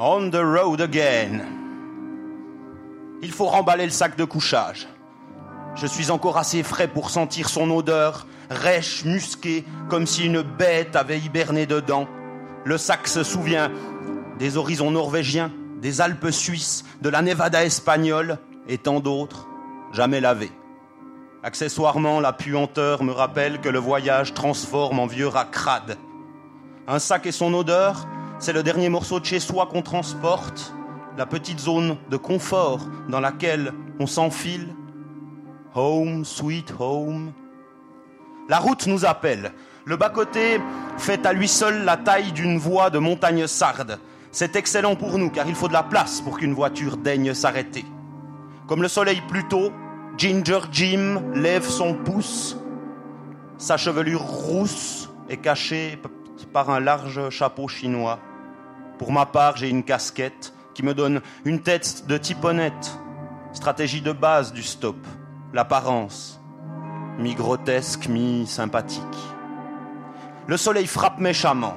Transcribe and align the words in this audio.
On 0.00 0.30
the 0.30 0.36
road 0.36 0.80
again. 0.80 1.40
Il 3.20 3.32
faut 3.32 3.46
remballer 3.46 3.84
le 3.84 3.90
sac 3.90 4.16
de 4.16 4.22
couchage. 4.22 4.86
Je 5.74 5.88
suis 5.88 6.12
encore 6.12 6.38
assez 6.38 6.62
frais 6.62 6.86
pour 6.86 7.10
sentir 7.10 7.48
son 7.48 7.68
odeur, 7.72 8.28
rêche, 8.48 9.04
musquée, 9.04 9.64
comme 9.88 10.06
si 10.06 10.26
une 10.26 10.42
bête 10.42 10.94
avait 10.94 11.18
hiberné 11.18 11.66
dedans. 11.66 12.06
Le 12.64 12.78
sac 12.78 13.08
se 13.08 13.24
souvient 13.24 13.72
des 14.38 14.56
horizons 14.56 14.92
norvégiens, 14.92 15.50
des 15.82 16.00
Alpes 16.00 16.30
suisses, 16.30 16.84
de 17.02 17.08
la 17.08 17.20
Nevada 17.20 17.64
espagnole 17.64 18.38
et 18.68 18.78
tant 18.78 19.00
d'autres, 19.00 19.48
jamais 19.92 20.20
lavés. 20.20 20.52
Accessoirement, 21.42 22.20
la 22.20 22.32
puanteur 22.32 23.02
me 23.02 23.10
rappelle 23.10 23.60
que 23.60 23.68
le 23.68 23.80
voyage 23.80 24.32
transforme 24.32 25.00
en 25.00 25.06
vieux 25.06 25.26
rat 25.26 25.46
crade. 25.46 25.98
Un 26.86 27.00
sac 27.00 27.26
et 27.26 27.32
son 27.32 27.52
odeur, 27.52 28.06
c'est 28.38 28.52
le 28.52 28.62
dernier 28.62 28.88
morceau 28.88 29.18
de 29.20 29.24
chez 29.24 29.40
soi 29.40 29.66
qu'on 29.66 29.82
transporte, 29.82 30.72
la 31.16 31.26
petite 31.26 31.58
zone 31.58 31.96
de 32.10 32.16
confort 32.16 32.80
dans 33.08 33.20
laquelle 33.20 33.72
on 33.98 34.06
s'enfile. 34.06 34.68
Home, 35.74 36.24
sweet 36.24 36.72
home. 36.78 37.32
La 38.48 38.58
route 38.58 38.86
nous 38.86 39.04
appelle. 39.04 39.52
Le 39.84 39.96
bas-côté 39.96 40.60
fait 40.96 41.26
à 41.26 41.32
lui 41.32 41.48
seul 41.48 41.84
la 41.84 41.96
taille 41.96 42.32
d'une 42.32 42.58
voie 42.58 42.90
de 42.90 42.98
montagne 42.98 43.46
sarde. 43.46 43.98
C'est 44.30 44.56
excellent 44.56 44.94
pour 44.94 45.18
nous 45.18 45.30
car 45.30 45.48
il 45.48 45.54
faut 45.54 45.68
de 45.68 45.72
la 45.72 45.82
place 45.82 46.20
pour 46.20 46.38
qu'une 46.38 46.54
voiture 46.54 46.96
daigne 46.96 47.34
s'arrêter. 47.34 47.84
Comme 48.66 48.82
le 48.82 48.88
soleil 48.88 49.20
plus 49.28 49.48
tôt, 49.48 49.72
Ginger 50.16 50.60
Jim 50.70 51.22
lève 51.34 51.66
son 51.66 51.94
pouce. 51.94 52.56
Sa 53.56 53.76
chevelure 53.76 54.22
rousse 54.22 55.10
est 55.28 55.38
cachée 55.38 55.98
par 56.52 56.70
un 56.70 56.80
large 56.80 57.30
chapeau 57.30 57.66
chinois. 57.66 58.18
Pour 58.98 59.12
ma 59.12 59.26
part, 59.26 59.56
j'ai 59.56 59.68
une 59.68 59.84
casquette 59.84 60.52
qui 60.74 60.82
me 60.82 60.94
donne 60.94 61.20
une 61.44 61.62
tête 61.62 62.06
de 62.06 62.18
type 62.18 62.44
honnête. 62.44 62.98
Stratégie 63.52 64.02
de 64.02 64.12
base 64.12 64.52
du 64.52 64.62
stop, 64.62 64.96
l'apparence, 65.52 66.40
mi-grotesque, 67.18 68.08
mi-sympathique. 68.08 69.02
Le 70.46 70.56
soleil 70.56 70.86
frappe 70.86 71.18
méchamment. 71.18 71.74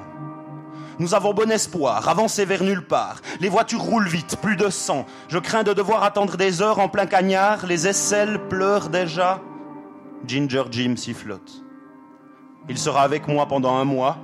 Nous 0.98 1.14
avons 1.14 1.32
bon 1.32 1.50
espoir, 1.50 2.08
avancer 2.08 2.44
vers 2.44 2.62
nulle 2.62 2.86
part. 2.86 3.20
Les 3.40 3.48
voitures 3.48 3.82
roulent 3.82 4.08
vite, 4.08 4.36
plus 4.42 4.56
de 4.56 4.68
sang. 4.68 5.06
Je 5.28 5.38
crains 5.38 5.62
de 5.62 5.72
devoir 5.72 6.04
attendre 6.04 6.36
des 6.36 6.60
heures 6.60 6.78
en 6.78 6.88
plein 6.88 7.06
cagnard. 7.06 7.66
Les 7.66 7.88
aisselles 7.88 8.38
pleurent 8.48 8.88
déjà. 8.88 9.40
Ginger 10.26 10.64
Jim 10.70 10.94
sifflote. 10.96 11.64
Il 12.68 12.78
sera 12.78 13.02
avec 13.02 13.26
moi 13.26 13.46
pendant 13.46 13.76
un 13.76 13.84
mois. 13.84 14.18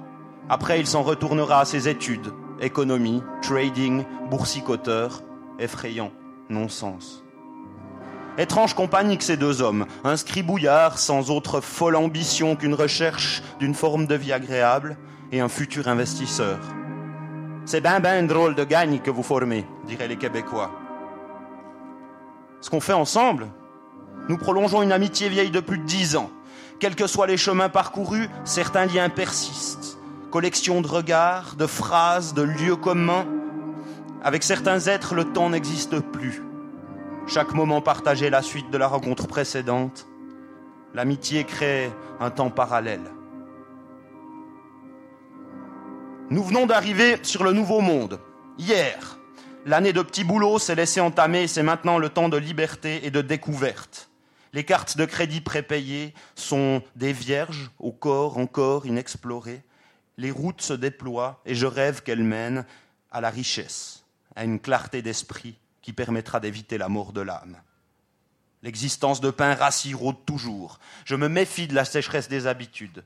Après, 0.48 0.78
il 0.78 0.86
s'en 0.86 1.02
retournera 1.02 1.60
à 1.60 1.64
ses 1.64 1.88
études. 1.88 2.32
Économie, 2.60 3.22
trading, 3.42 4.04
boursicoteur. 4.30 5.22
Effrayant, 5.58 6.12
non-sens. 6.48 7.24
Étrange 8.36 8.74
compagnie 8.74 9.18
que 9.18 9.24
ces 9.24 9.36
deux 9.36 9.62
hommes, 9.62 9.86
un 10.04 10.16
scribouillard 10.16 10.98
sans 10.98 11.30
autre 11.30 11.60
folle 11.60 11.96
ambition 11.96 12.54
qu'une 12.54 12.74
recherche 12.74 13.42
d'une 13.58 13.74
forme 13.74 14.06
de 14.06 14.14
vie 14.14 14.32
agréable, 14.32 14.96
et 15.32 15.40
un 15.40 15.48
futur 15.48 15.88
investisseur. 15.88 16.58
C'est 17.64 17.80
ben 17.80 18.00
ben 18.00 18.26
drôle 18.26 18.54
de 18.54 18.64
gagne 18.64 19.00
que 19.00 19.10
vous 19.10 19.22
formez, 19.22 19.66
diraient 19.86 20.08
les 20.08 20.16
Québécois. 20.16 20.70
Ce 22.60 22.70
qu'on 22.70 22.80
fait 22.80 22.92
ensemble, 22.92 23.48
nous 24.28 24.38
prolongeons 24.38 24.82
une 24.82 24.92
amitié 24.92 25.28
vieille 25.28 25.50
de 25.50 25.60
plus 25.60 25.78
de 25.78 25.84
dix 25.84 26.16
ans. 26.16 26.30
Quels 26.80 26.96
que 26.96 27.06
soient 27.06 27.26
les 27.26 27.36
chemins 27.36 27.68
parcourus, 27.68 28.28
certains 28.44 28.86
liens 28.86 29.08
persistent. 29.08 29.87
Collection 30.30 30.82
de 30.82 30.88
regards, 30.88 31.56
de 31.56 31.66
phrases, 31.66 32.34
de 32.34 32.42
lieux 32.42 32.76
communs. 32.76 33.26
Avec 34.22 34.42
certains 34.42 34.80
êtres, 34.80 35.14
le 35.14 35.24
temps 35.24 35.48
n'existe 35.48 36.00
plus. 36.00 36.42
Chaque 37.26 37.54
moment 37.54 37.80
partagé 37.80 38.28
la 38.28 38.42
suite 38.42 38.70
de 38.70 38.76
la 38.76 38.88
rencontre 38.88 39.26
précédente. 39.26 40.06
L'amitié 40.92 41.44
crée 41.44 41.90
un 42.20 42.28
temps 42.30 42.50
parallèle. 42.50 43.10
Nous 46.28 46.42
venons 46.42 46.66
d'arriver 46.66 47.16
sur 47.22 47.42
le 47.42 47.52
nouveau 47.52 47.80
monde. 47.80 48.20
Hier, 48.58 49.18
l'année 49.64 49.94
de 49.94 50.02
petit 50.02 50.24
boulot 50.24 50.58
s'est 50.58 50.74
laissée 50.74 51.00
entamer 51.00 51.44
et 51.44 51.48
c'est 51.48 51.62
maintenant 51.62 51.96
le 51.96 52.10
temps 52.10 52.28
de 52.28 52.36
liberté 52.36 53.06
et 53.06 53.10
de 53.10 53.22
découverte. 53.22 54.10
Les 54.52 54.64
cartes 54.64 54.98
de 54.98 55.06
crédit 55.06 55.40
prépayées 55.40 56.12
sont 56.34 56.82
des 56.96 57.14
vierges 57.14 57.70
au 57.78 57.92
corps 57.92 58.36
encore 58.36 58.84
inexploré. 58.84 59.62
Les 60.18 60.30
routes 60.30 60.60
se 60.60 60.74
déploient 60.74 61.40
et 61.46 61.54
je 61.54 61.66
rêve 61.66 62.02
qu'elles 62.02 62.22
mènent 62.22 62.66
à 63.10 63.22
la 63.22 63.30
richesse, 63.30 64.04
à 64.36 64.44
une 64.44 64.60
clarté 64.60 65.00
d'esprit 65.00 65.56
qui 65.80 65.94
permettra 65.94 66.40
d'éviter 66.40 66.76
la 66.76 66.88
mort 66.88 67.12
de 67.12 67.22
l'âme. 67.22 67.56
L'existence 68.62 69.20
de 69.20 69.30
pain 69.30 69.54
rassis 69.54 69.94
rôde 69.94 70.24
toujours. 70.26 70.80
Je 71.04 71.14
me 71.14 71.28
méfie 71.28 71.68
de 71.68 71.74
la 71.74 71.84
sécheresse 71.84 72.28
des 72.28 72.46
habitudes. 72.46 73.04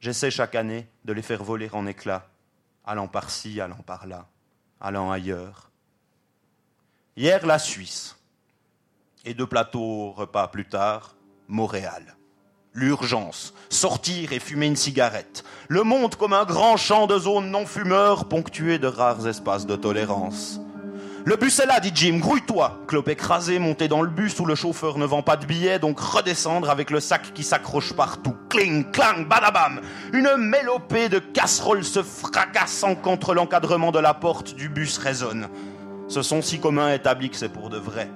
J'essaie 0.00 0.30
chaque 0.30 0.54
année 0.54 0.88
de 1.04 1.12
les 1.12 1.22
faire 1.22 1.44
voler 1.44 1.68
en 1.72 1.86
éclats 1.86 2.28
allant 2.86 3.08
par-ci, 3.08 3.60
allant 3.60 3.82
par-là, 3.84 4.26
allant 4.80 5.10
ailleurs. 5.10 5.70
Hier, 7.16 7.44
la 7.44 7.58
Suisse. 7.58 8.16
Et 9.24 9.34
deux 9.34 9.46
plateaux 9.46 10.12
repas 10.12 10.48
plus 10.48 10.66
tard, 10.66 11.16
Montréal. 11.48 12.16
L'urgence, 12.78 13.54
sortir 13.70 14.34
et 14.34 14.38
fumer 14.38 14.66
une 14.66 14.76
cigarette. 14.76 15.44
Le 15.68 15.82
monde 15.82 16.14
comme 16.14 16.34
un 16.34 16.44
grand 16.44 16.76
champ 16.76 17.06
de 17.06 17.18
zones 17.18 17.50
non-fumeurs 17.50 18.26
ponctué 18.26 18.78
de 18.78 18.86
rares 18.86 19.26
espaces 19.26 19.64
de 19.64 19.76
tolérance. 19.76 20.60
Le 21.24 21.36
bus 21.36 21.58
est 21.58 21.64
là, 21.64 21.80
dit 21.80 21.90
Jim, 21.94 22.18
grouille-toi. 22.18 22.82
Clope 22.86 23.08
écrasé, 23.08 23.58
monter 23.58 23.88
dans 23.88 24.02
le 24.02 24.10
bus 24.10 24.38
où 24.40 24.44
le 24.44 24.54
chauffeur 24.54 24.98
ne 24.98 25.06
vend 25.06 25.22
pas 25.22 25.38
de 25.38 25.46
billets, 25.46 25.78
donc 25.78 25.98
redescendre 25.98 26.68
avec 26.68 26.90
le 26.90 27.00
sac 27.00 27.32
qui 27.32 27.44
s'accroche 27.44 27.94
partout. 27.94 28.36
Cling, 28.50 28.90
clang, 28.90 29.26
badabam. 29.26 29.80
Une 30.12 30.36
mélopée 30.36 31.08
de 31.08 31.18
casseroles 31.18 31.82
se 31.82 32.02
fracassant 32.02 32.94
contre 32.94 33.32
l'encadrement 33.32 33.90
de 33.90 34.00
la 34.00 34.12
porte 34.12 34.54
du 34.54 34.68
bus 34.68 34.98
résonne. 34.98 35.48
Ce 36.08 36.20
son 36.20 36.42
si 36.42 36.60
commun 36.60 36.92
établi 36.92 37.30
que 37.30 37.36
c'est 37.36 37.48
pour 37.48 37.70
de 37.70 37.78
vrai. 37.78 38.10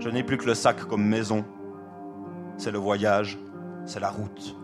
Je 0.00 0.10
n'ai 0.10 0.22
plus 0.22 0.36
que 0.36 0.44
le 0.44 0.54
sac 0.54 0.84
comme 0.84 1.02
maison. 1.02 1.46
C'est 2.58 2.70
le 2.70 2.78
voyage, 2.78 3.38
c'est 3.90 4.00
la 4.00 4.10
route. 4.10 4.56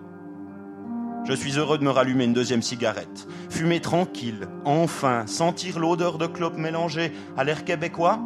Je 1.25 1.33
suis 1.33 1.59
heureux 1.59 1.79
de 1.79 1.85
me 1.85 1.91
rallumer 1.91 2.25
une 2.25 2.33
deuxième 2.33 2.63
cigarette, 2.63 3.27
fumer 3.51 3.81
tranquille, 3.81 4.47
enfin, 4.65 5.27
sentir 5.27 5.81
l'odeur 5.81 6.19
de 6.19 6.29
clope 6.29 6.57
mélangée 6.57 7.13
à 7.37 7.43
l'air 7.43 7.65
québécois. 7.65 8.21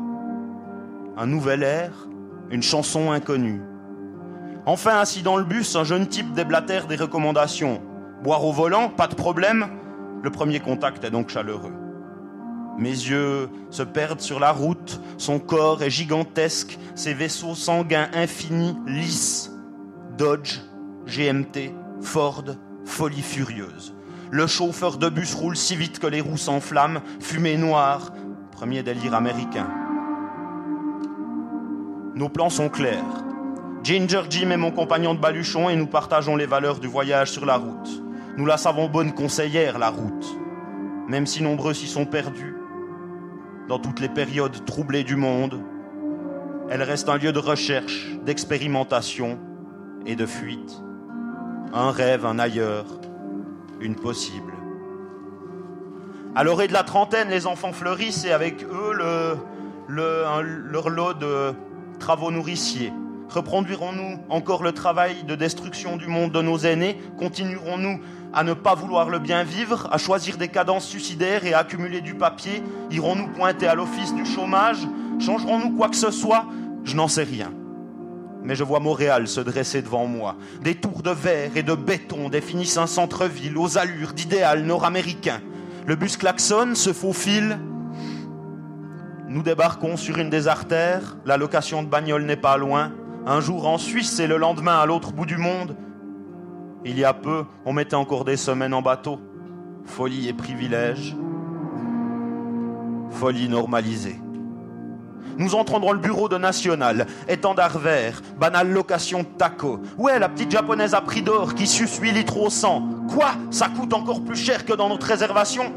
Un 1.16 1.26
nouvel 1.26 1.62
air, 1.62 2.06
une 2.50 2.62
chanson 2.62 3.10
inconnue. 3.12 3.62
Enfin, 4.66 4.98
assis 4.98 5.22
dans 5.22 5.38
le 5.38 5.44
bus, 5.44 5.74
un 5.74 5.84
jeune 5.84 6.06
type 6.06 6.34
déblatère 6.34 6.86
des 6.86 6.96
recommandations. 6.96 7.80
Boire 8.22 8.44
au 8.44 8.52
volant, 8.52 8.90
pas 8.90 9.08
de 9.08 9.14
problème. 9.14 9.68
Le 10.22 10.30
premier 10.30 10.60
contact 10.60 11.02
est 11.02 11.10
donc 11.10 11.30
chaleureux. 11.30 11.72
Mes 12.76 12.90
yeux 12.90 13.48
se 13.70 13.82
perdent 13.82 14.20
sur 14.20 14.38
la 14.38 14.52
route, 14.52 15.00
son 15.16 15.38
corps 15.38 15.82
est 15.82 15.90
gigantesque, 15.90 16.78
ses 16.94 17.14
vaisseaux 17.14 17.54
sanguins 17.54 18.10
infinis, 18.12 18.76
lisses. 18.86 19.50
Dodge, 20.18 20.60
GMT, 21.06 21.72
Ford, 22.00 22.44
folie 22.84 23.22
furieuse. 23.22 23.94
Le 24.30 24.46
chauffeur 24.46 24.96
de 24.96 25.08
bus 25.08 25.34
roule 25.34 25.56
si 25.56 25.74
vite 25.74 25.98
que 25.98 26.06
les 26.06 26.20
roues 26.20 26.36
s'enflamment, 26.36 27.00
fumée 27.18 27.56
noire, 27.56 28.12
premier 28.52 28.82
délire 28.82 29.14
américain. 29.14 29.68
Nos 32.14 32.28
plans 32.28 32.50
sont 32.50 32.68
clairs. 32.68 33.24
Ginger 33.82 34.22
Jim 34.28 34.50
est 34.50 34.56
mon 34.56 34.70
compagnon 34.70 35.14
de 35.14 35.20
baluchon 35.20 35.70
et 35.70 35.76
nous 35.76 35.86
partageons 35.86 36.36
les 36.36 36.46
valeurs 36.46 36.80
du 36.80 36.86
voyage 36.86 37.30
sur 37.30 37.46
la 37.46 37.56
route. 37.56 38.02
Nous 38.36 38.46
la 38.46 38.56
savons 38.56 38.88
bonne 38.88 39.12
conseillère, 39.12 39.78
la 39.78 39.88
route. 39.88 40.36
Même 41.08 41.26
si 41.26 41.42
nombreux 41.42 41.74
s'y 41.74 41.86
sont 41.86 42.04
perdus, 42.04 42.54
dans 43.68 43.78
toutes 43.78 44.00
les 44.00 44.08
périodes 44.08 44.64
troublées 44.64 45.04
du 45.04 45.16
monde, 45.16 45.60
elle 46.68 46.82
reste 46.82 47.08
un 47.08 47.16
lieu 47.16 47.32
de 47.32 47.38
recherche, 47.38 48.06
d'expérimentation 48.24 49.38
et 50.06 50.14
de 50.14 50.26
fuite 50.26 50.82
un 51.72 51.90
rêve, 51.90 52.26
un 52.26 52.38
ailleurs, 52.38 52.86
une 53.80 53.94
possible. 53.94 54.52
À 56.34 56.44
l'orée 56.44 56.68
de 56.68 56.72
la 56.72 56.82
trentaine, 56.82 57.28
les 57.28 57.46
enfants 57.46 57.72
fleurissent 57.72 58.24
et 58.24 58.32
avec 58.32 58.62
eux 58.62 58.92
le, 58.92 59.36
leur 59.88 60.88
lot 60.88 61.14
de 61.14 61.52
travaux 61.98 62.30
nourriciers. 62.30 62.92
Reproduirons-nous 63.28 64.18
encore 64.28 64.62
le 64.62 64.72
travail 64.72 65.22
de 65.24 65.34
destruction 65.34 65.96
du 65.96 66.08
monde 66.08 66.32
de 66.32 66.42
nos 66.42 66.58
aînés? 66.58 67.00
Continuerons-nous 67.18 68.00
à 68.32 68.42
ne 68.42 68.54
pas 68.54 68.74
vouloir 68.74 69.08
le 69.08 69.18
bien 69.18 69.44
vivre, 69.44 69.88
à 69.92 69.98
choisir 69.98 70.36
des 70.36 70.48
cadences 70.48 70.86
suicidaires 70.86 71.44
et 71.44 71.52
à 71.52 71.58
accumuler 71.58 72.00
du 72.00 72.14
papier? 72.14 72.62
Irons-nous 72.90 73.28
pointer 73.28 73.66
à 73.68 73.74
l'office 73.74 74.14
du 74.14 74.24
chômage? 74.24 74.86
Changerons-nous 75.20 75.76
quoi 75.76 75.88
que 75.88 75.96
ce 75.96 76.10
soit? 76.10 76.46
Je 76.84 76.96
n'en 76.96 77.08
sais 77.08 77.24
rien 77.24 77.52
mais 78.42 78.54
je 78.54 78.64
vois 78.64 78.80
Montréal 78.80 79.28
se 79.28 79.40
dresser 79.40 79.82
devant 79.82 80.06
moi. 80.06 80.36
Des 80.62 80.74
tours 80.74 81.02
de 81.02 81.10
verre 81.10 81.56
et 81.56 81.62
de 81.62 81.74
béton 81.74 82.28
définissent 82.28 82.78
un 82.78 82.86
centre-ville 82.86 83.58
aux 83.58 83.78
allures 83.78 84.12
d'idéal 84.12 84.64
nord-américain. 84.64 85.40
Le 85.86 85.96
bus 85.96 86.16
klaxonne, 86.16 86.74
se 86.74 86.92
faufile. 86.92 87.58
Nous 89.28 89.42
débarquons 89.42 89.96
sur 89.96 90.18
une 90.18 90.30
des 90.30 90.48
artères, 90.48 91.16
la 91.24 91.36
location 91.36 91.82
de 91.82 91.88
bagnole 91.88 92.24
n'est 92.24 92.36
pas 92.36 92.56
loin. 92.56 92.92
Un 93.26 93.40
jour 93.40 93.66
en 93.66 93.78
Suisse 93.78 94.18
et 94.18 94.26
le 94.26 94.36
lendemain 94.36 94.78
à 94.78 94.86
l'autre 94.86 95.12
bout 95.12 95.26
du 95.26 95.36
monde. 95.36 95.76
Il 96.84 96.98
y 96.98 97.04
a 97.04 97.12
peu, 97.12 97.44
on 97.66 97.72
mettait 97.72 97.96
encore 97.96 98.24
des 98.24 98.36
semaines 98.36 98.72
en 98.72 98.82
bateau. 98.82 99.20
Folie 99.84 100.28
et 100.28 100.32
privilège. 100.32 101.14
Folie 103.10 103.48
normalisée. 103.48 104.18
Nous 105.38 105.54
entrons 105.54 105.80
dans 105.80 105.92
le 105.92 105.98
bureau 105.98 106.28
de 106.28 106.36
National, 106.36 107.06
étendard 107.28 107.78
vert, 107.78 108.20
banale 108.38 108.70
location 108.70 109.24
taco. 109.24 109.80
Ouais, 109.96 110.18
la 110.18 110.28
petite 110.28 110.50
japonaise 110.50 110.94
à 110.94 111.00
prix 111.00 111.22
d'or 111.22 111.54
qui 111.54 111.66
suce 111.66 111.98
8 111.98 112.12
litres 112.12 112.36
au 112.36 112.50
100. 112.50 113.06
Quoi? 113.08 113.30
Ça 113.50 113.68
coûte 113.68 113.94
encore 113.94 114.22
plus 114.22 114.36
cher 114.36 114.64
que 114.64 114.72
dans 114.72 114.88
notre 114.88 115.06
réservation? 115.06 115.72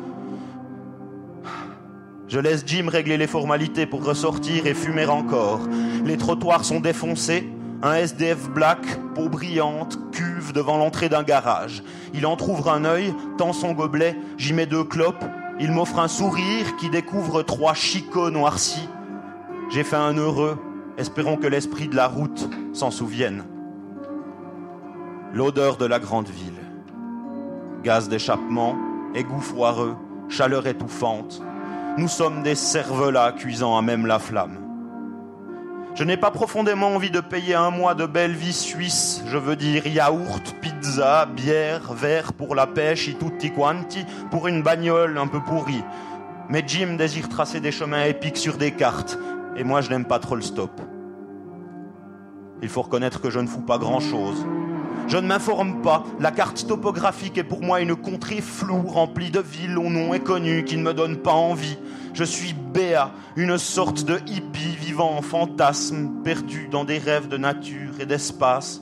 Je 2.28 2.40
laisse 2.40 2.64
Jim 2.66 2.88
régler 2.90 3.18
les 3.18 3.28
formalités 3.28 3.86
pour 3.86 4.04
ressortir 4.04 4.66
et 4.66 4.74
fumer 4.74 5.06
encore. 5.06 5.60
Les 6.04 6.18
trottoirs 6.18 6.66
sont 6.66 6.80
défoncés. 6.80 7.48
Un 7.84 7.96
SDF 7.96 8.50
black, 8.50 8.80
peau 9.14 9.30
brillante, 9.30 10.00
cuve 10.12 10.54
devant 10.54 10.78
l'entrée 10.78 11.10
d'un 11.10 11.22
garage. 11.22 11.84
Il 12.14 12.26
entr'ouvre 12.26 12.72
un 12.72 12.86
œil, 12.86 13.14
tend 13.38 13.54
son 13.54 13.74
gobelet, 13.74 14.18
j'y 14.38 14.54
mets 14.54 14.66
deux 14.66 14.84
clopes. 14.84 15.24
Il 15.60 15.72
m'offre 15.72 16.00
un 16.00 16.08
sourire 16.08 16.76
qui 16.78 16.90
découvre 16.90 17.44
trois 17.44 17.74
chicots 17.74 18.32
noircis. 18.32 18.88
J'ai 19.74 19.84
fait 19.84 19.96
un 19.96 20.14
heureux, 20.14 20.60
espérons 21.00 21.36
que 21.36 21.48
l'esprit 21.48 21.88
de 21.88 21.96
la 21.96 22.06
route 22.06 22.48
s'en 22.74 22.92
souvienne. 22.92 23.44
L'odeur 25.34 25.78
de 25.78 25.88
la 25.88 25.98
grande 25.98 26.30
ville. 26.30 26.62
Gaz 27.82 28.08
d'échappement, 28.08 28.78
égout 29.16 29.42
foireux, 29.42 29.96
chaleur 30.30 30.68
étouffante. 30.68 31.42
Nous 31.98 32.08
sommes 32.08 32.44
des 32.44 32.54
cervelas 32.54 33.32
cuisant 33.32 33.76
à 33.76 33.82
même 33.82 34.06
la 34.06 34.20
flamme. 34.20 34.60
Je 35.96 36.04
n'ai 36.04 36.18
pas 36.18 36.30
profondément 36.30 36.94
envie 36.94 37.10
de 37.10 37.20
payer 37.20 37.56
un 37.56 37.72
mois 37.72 37.96
de 37.96 38.06
belle 38.06 38.36
vie 38.36 38.54
suisse, 38.54 39.24
je 39.26 39.40
veux 39.40 39.56
dire 39.56 39.88
yaourt, 39.88 40.56
pizza, 40.62 41.26
bière, 41.26 41.94
verre 41.94 42.34
pour 42.34 42.54
la 42.54 42.68
pêche 42.68 43.10
et 43.10 43.16
tutti 43.16 43.52
quanti, 43.52 44.06
pour 44.30 44.48
une 44.48 44.62
bagnole 44.62 45.18
un 45.18 45.28
peu 45.28 45.40
pourrie. 45.40 45.84
Mais 46.48 46.64
Jim 46.68 46.96
désire 46.96 47.28
tracer 47.28 47.60
des 47.60 47.72
chemins 47.72 48.04
épiques 48.04 48.38
sur 48.38 48.58
des 48.58 48.72
cartes, 48.72 49.18
et 49.56 49.64
moi 49.64 49.82
je 49.82 49.90
n'aime 49.90 50.06
pas 50.06 50.20
trop 50.20 50.36
le 50.36 50.42
stop. 50.42 50.82
Il 52.62 52.70
faut 52.70 52.82
reconnaître 52.82 53.22
que 53.22 53.30
je 53.30 53.40
ne 53.40 53.48
fous 53.48 53.62
pas 53.62 53.78
grand-chose. 53.78 54.46
Je 55.08 55.18
ne 55.18 55.28
m'informe 55.28 55.82
pas. 55.82 56.04
La 56.20 56.32
carte 56.32 56.66
topographique 56.66 57.38
est 57.38 57.44
pour 57.44 57.62
moi 57.62 57.82
une 57.82 57.96
contrée 57.96 58.42
floue 58.42 58.88
remplie 58.88 59.32
de 59.32 59.42
villes 59.42 59.78
au 59.78 59.90
nom 59.90 60.14
inconnu 60.14 60.64
qui 60.64 60.78
ne 60.78 60.84
me 60.84 60.94
donnent 60.94 61.18
pas 61.18 61.34
envie. 61.34 61.78
Je 62.14 62.24
suis 62.24 62.54
Béa, 62.54 63.12
une 63.36 63.58
sorte 63.58 64.06
de 64.06 64.18
hippie 64.28 64.76
vivant 64.80 65.18
en 65.18 65.22
fantasme, 65.22 66.22
perdu 66.24 66.68
dans 66.70 66.86
des 66.86 67.00
rêves 67.00 67.28
de 67.28 67.38
nature 67.38 68.00
et 68.00 68.06
d'espace. 68.06 68.82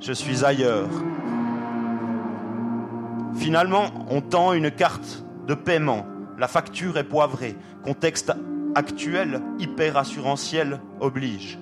Je 0.00 0.12
suis 0.12 0.44
ailleurs. 0.44 0.90
Finalement, 3.36 3.86
on 4.10 4.20
tend 4.20 4.52
une 4.52 4.70
carte 4.70 5.24
de 5.46 5.54
paiement. 5.54 6.06
La 6.38 6.48
facture 6.48 6.98
est 6.98 7.04
poivrée. 7.04 7.56
Contexte 7.84 8.32
actuel, 8.74 9.40
hyper 9.58 9.96
assurantiel, 9.96 10.80
oblige. 11.00 11.58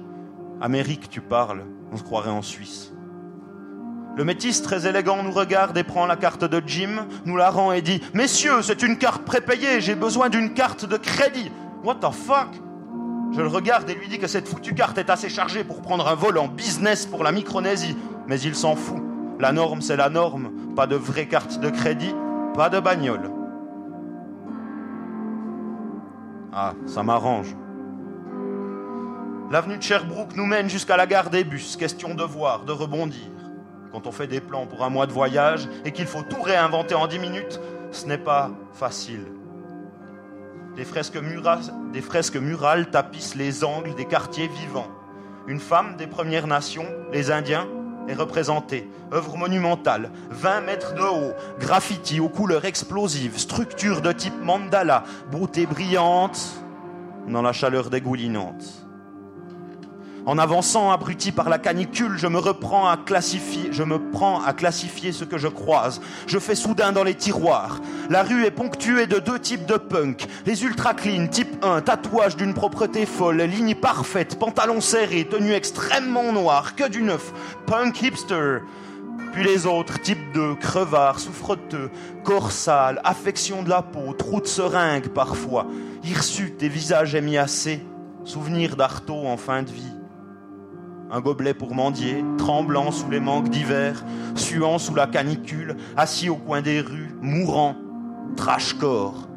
Amérique, 0.61 1.09
tu 1.11 1.20
parles, 1.20 1.64
on 1.93 1.97
se 1.97 2.03
croirait 2.03 2.31
en 2.31 2.43
Suisse. 2.43 2.93
Le 4.17 4.25
métis 4.25 4.61
très 4.61 4.87
élégant 4.87 5.23
nous 5.23 5.32
regarde 5.32 5.76
et 5.79 5.85
prend 5.85 6.06
la 6.06 6.17
carte 6.17 6.44
de 6.44 6.62
Jim, 6.67 7.06
nous 7.25 7.37
la 7.37 7.50
rend 7.50 7.73
et 7.73 7.81
dit 7.81 8.03
Messieurs, 8.12 8.61
c'est 8.62 8.82
une 8.82 8.99
carte 8.99 9.25
prépayée, 9.25 9.81
j'ai 9.81 9.94
besoin 9.94 10.29
d'une 10.29 10.53
carte 10.53 10.85
de 10.85 10.99
crédit. 10.99 11.50
What 11.82 11.97
the 11.97 12.12
fuck? 12.12 12.49
Je 13.35 13.41
le 13.41 13.49
regarde 13.49 13.88
et 13.88 13.94
lui 13.94 14.09
dis 14.09 14.19
que 14.19 14.26
cette 14.26 14.47
foutue 14.47 14.75
carte 14.75 14.99
est 14.99 15.09
assez 15.09 15.31
chargée 15.31 15.64
pour 15.64 15.81
prendre 15.81 16.06
un 16.06 16.14
vol 16.14 16.37
en 16.37 16.49
business 16.49 17.06
pour 17.06 17.25
la 17.25 17.32
Micronésie. 17.32 17.97
Mais 18.26 18.38
il 18.38 18.55
s'en 18.55 18.76
fout. 18.76 19.03
La 19.41 19.53
norme, 19.53 19.81
c'est 19.81 19.97
la 19.97 20.11
norme. 20.11 20.50
Pas 20.76 20.87
de 20.87 20.97
vraie 20.97 21.26
carte 21.26 21.59
de 21.59 21.70
crédit, 21.70 22.14
pas 22.55 22.69
de 22.69 22.79
bagnole. 22.79 23.31
Ah, 26.52 26.75
ça 26.87 27.02
m'arrange. 27.02 27.56
L'avenue 29.50 29.78
de 29.78 29.82
Sherbrooke 29.82 30.37
nous 30.37 30.44
mène 30.44 30.69
jusqu'à 30.69 30.96
la 30.96 31.06
gare 31.06 31.31
des 31.31 31.44
bus. 31.44 31.76
Question 31.76 32.14
de 32.14 32.25
voir, 32.25 32.64
de 32.64 32.72
rebondir. 32.72 33.31
Quand 33.90 34.06
on 34.06 34.12
fait 34.12 34.26
des 34.26 34.40
plans 34.40 34.66
pour 34.66 34.84
un 34.84 34.90
mois 34.90 35.06
de 35.06 35.12
voyage 35.12 35.69
et 35.84 35.93
qu'il 35.93 36.06
faut 36.06 36.22
tout 36.22 36.43
réinventer 36.43 36.94
en 36.94 37.06
dix 37.06 37.19
minutes, 37.19 37.60
ce 37.90 38.06
n'est 38.06 38.19
pas 38.19 38.50
facile. 38.72 39.26
Des 40.76 40.84
fresques, 40.84 41.16
murales, 41.16 41.60
des 41.93 42.00
fresques 42.00 42.37
murales 42.37 42.90
tapissent 42.90 43.34
les 43.34 43.64
angles 43.64 43.94
des 43.94 44.06
quartiers 44.06 44.49
vivants. 44.49 44.88
Une 45.46 45.60
femme 45.60 45.96
des 45.96 46.06
Premières 46.06 46.46
Nations, 46.46 46.87
les 47.12 47.31
Indiens, 47.31 47.66
est 48.08 48.14
représentée. 48.14 48.88
Œuvre 49.12 49.37
monumentale, 49.37 50.10
20 50.31 50.60
mètres 50.62 50.94
de 50.94 51.02
haut, 51.02 51.32
graffiti 51.60 52.20
aux 52.20 52.28
couleurs 52.28 52.64
explosives, 52.64 53.38
structure 53.38 54.00
de 54.00 54.12
type 54.12 54.40
mandala, 54.43 55.04
beauté 55.31 55.66
brillante 55.66 56.40
dans 57.28 57.43
la 57.43 57.52
chaleur 57.52 57.90
dégoulinante. 57.90 58.81
En 60.25 60.39
avançant, 60.39 60.93
abruti 60.93 61.33
par 61.33 61.49
la 61.49 61.59
canicule, 61.59 62.17
je 62.17 62.29
me 62.29 62.39
reprends 62.39 62.89
à 62.89 62.97
classifier, 62.97 63.71
je 63.73 63.83
me 63.83 63.99
prends 63.99 64.41
à 64.41 64.53
classifier 64.53 65.11
ce 65.11 65.25
que 65.25 65.37
je 65.37 65.49
croise. 65.49 66.00
Je 66.29 66.38
fais 66.38 66.55
soudain 66.55 66.93
dans 66.93 67.02
les 67.02 67.17
tiroirs. 67.17 67.81
La 68.09 68.23
rue 68.23 68.45
est 68.45 68.52
ponctuée 68.52 69.09
de 69.09 69.19
deux 69.19 69.41
types 69.41 69.67
de 69.67 69.76
punk. 69.76 70.29
Les 70.47 70.62
ultra 70.62 70.95
clean, 70.95 71.26
type 71.26 71.64
1, 71.64 71.81
tatouage 71.81 72.37
d'une 72.37 72.55
propreté 72.55 73.05
folle, 73.05 73.43
ligne 73.43 73.75
parfaite, 73.75 74.38
pantalon 74.38 74.81
serré, 74.81 75.25
tenue 75.25 75.55
extrêmement 75.55 76.33
noire, 76.33 76.76
que 76.76 76.88
du 76.88 77.02
neuf, 77.02 77.33
punk 77.67 78.00
hipster. 78.00 78.59
Puis 79.33 79.43
les 79.43 79.67
autres, 79.67 80.00
type 80.00 80.33
2, 80.35 80.55
crevard, 80.55 81.19
souffreteux, 81.19 81.91
corps 82.23 82.52
sale, 82.52 83.00
affection 83.02 83.64
de 83.64 83.71
la 83.71 83.83
peau, 83.83 84.12
trou 84.12 84.41
de 84.41 84.47
seringue 84.47 85.09
parfois, 85.09 85.67
hirsute 86.05 86.62
et 86.62 86.69
visage 86.69 87.17
émiassé, 87.17 87.85
souvenir 88.25 88.76
d'Artaud 88.76 89.26
en 89.26 89.37
fin 89.37 89.64
de 89.64 89.71
vie 89.71 90.01
un 91.12 91.21
gobelet 91.21 91.52
pour 91.52 91.75
mendier, 91.75 92.25
tremblant 92.38 92.90
sous 92.90 93.11
les 93.11 93.21
manques 93.21 93.50
d'hiver, 93.50 94.02
suant 94.35 94.78
sous 94.78 94.95
la 94.95 95.07
canicule, 95.07 95.76
assis 95.95 96.31
au 96.31 96.37
coin 96.37 96.62
des 96.62 96.81
rues, 96.81 97.14
mourant, 97.21 97.76
trash-corps. 98.35 99.28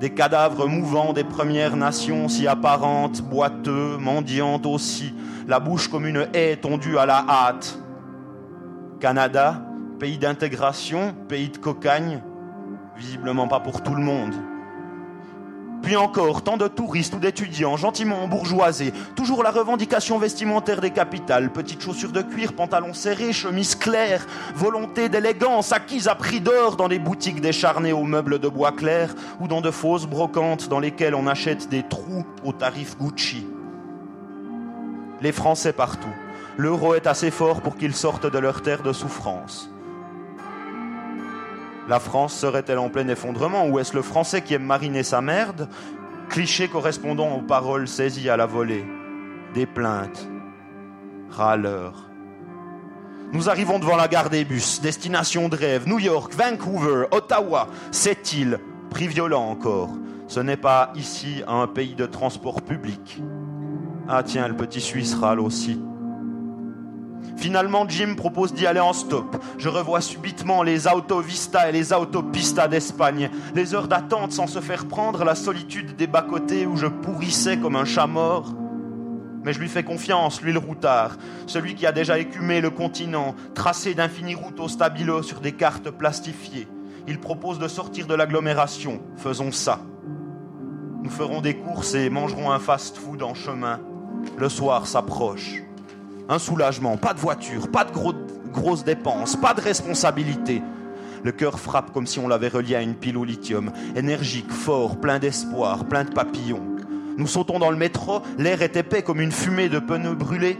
Des 0.00 0.10
cadavres 0.10 0.66
mouvants 0.66 1.12
des 1.12 1.24
Premières 1.24 1.76
Nations, 1.76 2.28
si 2.28 2.46
apparentes, 2.46 3.20
boiteux, 3.20 3.98
mendiantes 3.98 4.64
aussi, 4.64 5.12
la 5.46 5.60
bouche 5.60 5.88
comme 5.88 6.06
une 6.06 6.26
haie 6.32 6.56
tondue 6.56 6.96
à 6.96 7.04
la 7.04 7.26
hâte. 7.28 7.78
Canada, 9.00 9.62
pays 9.98 10.16
d'intégration, 10.16 11.14
pays 11.28 11.50
de 11.50 11.58
cocagne, 11.58 12.22
visiblement 12.96 13.46
pas 13.46 13.60
pour 13.60 13.82
tout 13.82 13.94
le 13.94 14.02
monde. 14.02 14.34
Puis 15.82 15.96
encore, 15.96 16.42
tant 16.42 16.56
de 16.56 16.68
touristes 16.68 17.14
ou 17.14 17.18
d'étudiants 17.18 17.76
gentiment 17.76 18.26
bourgeoisés, 18.28 18.92
toujours 19.14 19.42
la 19.42 19.50
revendication 19.50 20.18
vestimentaire 20.18 20.80
des 20.80 20.90
capitales, 20.90 21.52
petites 21.52 21.82
chaussures 21.82 22.12
de 22.12 22.22
cuir, 22.22 22.52
pantalons 22.52 22.92
serrés, 22.92 23.32
chemises 23.32 23.74
claires, 23.74 24.26
volonté 24.54 25.08
d'élégance 25.08 25.72
acquise 25.72 26.08
à 26.08 26.14
prix 26.14 26.40
d'or 26.40 26.76
dans 26.76 26.88
les 26.88 26.98
boutiques 26.98 27.40
décharnées 27.40 27.92
aux 27.92 28.04
meubles 28.04 28.38
de 28.38 28.48
bois 28.48 28.72
clair 28.72 29.14
ou 29.40 29.48
dans 29.48 29.60
de 29.60 29.70
fausses 29.70 30.06
brocantes 30.06 30.68
dans 30.68 30.80
lesquelles 30.80 31.14
on 31.14 31.26
achète 31.26 31.68
des 31.68 31.82
trous 31.82 32.26
au 32.44 32.52
tarif 32.52 32.96
Gucci. 32.98 33.46
Les 35.20 35.32
Français 35.32 35.72
partout. 35.72 36.14
L'euro 36.56 36.94
est 36.94 37.06
assez 37.06 37.30
fort 37.30 37.60
pour 37.60 37.76
qu'ils 37.76 37.94
sortent 37.94 38.30
de 38.30 38.38
leur 38.38 38.62
terre 38.62 38.82
de 38.82 38.92
souffrance. 38.92 39.70
La 41.88 42.00
France 42.00 42.34
serait-elle 42.34 42.78
en 42.78 42.90
plein 42.90 43.08
effondrement 43.08 43.66
ou 43.66 43.78
est-ce 43.78 43.94
le 43.94 44.02
Français 44.02 44.42
qui 44.42 44.52
aime 44.52 44.64
mariner 44.64 45.02
sa 45.02 45.22
merde? 45.22 45.68
Cliché 46.28 46.68
correspondant 46.68 47.34
aux 47.34 47.42
paroles 47.42 47.88
saisies 47.88 48.28
à 48.28 48.36
la 48.36 48.44
volée. 48.44 48.84
Des 49.54 49.64
plaintes. 49.64 50.28
Râleurs. 51.30 52.10
Nous 53.32 53.48
arrivons 53.48 53.78
devant 53.78 53.96
la 53.96 54.08
gare 54.08 54.28
des 54.28 54.44
bus, 54.44 54.82
destination 54.82 55.48
de 55.48 55.56
rêve, 55.56 55.88
New 55.88 55.98
York, 55.98 56.34
Vancouver, 56.34 57.06
Ottawa, 57.10 57.68
cette 57.90 58.34
île, 58.34 58.58
prix 58.90 59.08
violent 59.08 59.48
encore? 59.48 59.90
Ce 60.26 60.40
n'est 60.40 60.58
pas 60.58 60.92
ici 60.94 61.42
un 61.46 61.66
pays 61.66 61.94
de 61.94 62.04
transport 62.04 62.60
public. 62.60 63.22
Ah 64.08 64.22
tiens, 64.22 64.48
le 64.48 64.56
petit 64.56 64.80
Suisse 64.80 65.14
râle 65.14 65.40
aussi. 65.40 65.80
Finalement, 67.36 67.88
Jim 67.88 68.14
propose 68.16 68.52
d'y 68.52 68.66
aller 68.66 68.80
en 68.80 68.92
stop. 68.92 69.36
Je 69.58 69.68
revois 69.68 70.00
subitement 70.00 70.62
les 70.62 70.88
autovista 70.88 71.68
et 71.68 71.72
les 71.72 71.92
autopistas 71.92 72.68
d'Espagne, 72.68 73.30
les 73.54 73.74
heures 73.74 73.88
d'attente 73.88 74.32
sans 74.32 74.46
se 74.46 74.60
faire 74.60 74.86
prendre, 74.86 75.24
la 75.24 75.34
solitude 75.34 75.94
des 75.96 76.06
bas-côtés 76.06 76.66
où 76.66 76.76
je 76.76 76.86
pourrissais 76.86 77.56
comme 77.56 77.76
un 77.76 77.84
chat 77.84 78.06
mort. 78.06 78.54
Mais 79.44 79.52
je 79.52 79.60
lui 79.60 79.68
fais 79.68 79.84
confiance, 79.84 80.42
lui 80.42 80.52
le 80.52 80.58
routard, 80.58 81.16
celui 81.46 81.74
qui 81.74 81.86
a 81.86 81.92
déjà 81.92 82.18
écumé 82.18 82.60
le 82.60 82.70
continent, 82.70 83.36
tracé 83.54 83.94
d'infinies 83.94 84.34
routes 84.34 84.60
au 84.60 84.68
stabilo 84.68 85.22
sur 85.22 85.40
des 85.40 85.52
cartes 85.52 85.90
plastifiées. 85.90 86.66
Il 87.06 87.20
propose 87.20 87.58
de 87.58 87.68
sortir 87.68 88.06
de 88.06 88.14
l'agglomération. 88.14 89.00
Faisons 89.16 89.52
ça. 89.52 89.80
Nous 91.02 91.10
ferons 91.10 91.40
des 91.40 91.56
courses 91.56 91.94
et 91.94 92.10
mangerons 92.10 92.50
un 92.50 92.58
fast-food 92.58 93.22
en 93.22 93.34
chemin. 93.34 93.80
Le 94.36 94.48
soir 94.48 94.86
s'approche. 94.86 95.62
Un 96.30 96.38
soulagement, 96.38 96.98
pas 96.98 97.14
de 97.14 97.20
voiture, 97.20 97.68
pas 97.68 97.84
de 97.84 97.92
grosses 98.52 98.84
dépenses, 98.84 99.34
pas 99.34 99.54
de 99.54 99.62
responsabilité. 99.62 100.62
Le 101.24 101.32
cœur 101.32 101.58
frappe 101.58 101.90
comme 101.92 102.06
si 102.06 102.18
on 102.18 102.28
l'avait 102.28 102.48
relié 102.48 102.74
à 102.74 102.82
une 102.82 102.94
pile 102.94 103.16
au 103.16 103.24
lithium, 103.24 103.72
énergique, 103.96 104.52
fort, 104.52 105.00
plein 105.00 105.18
d'espoir, 105.18 105.86
plein 105.86 106.04
de 106.04 106.12
papillons. 106.12 106.76
Nous 107.16 107.26
sautons 107.26 107.58
dans 107.58 107.70
le 107.70 107.78
métro, 107.78 108.20
l'air 108.36 108.60
est 108.60 108.76
épais 108.76 109.02
comme 109.02 109.22
une 109.22 109.32
fumée 109.32 109.70
de 109.70 109.78
pneus 109.78 110.14
brûlés. 110.14 110.58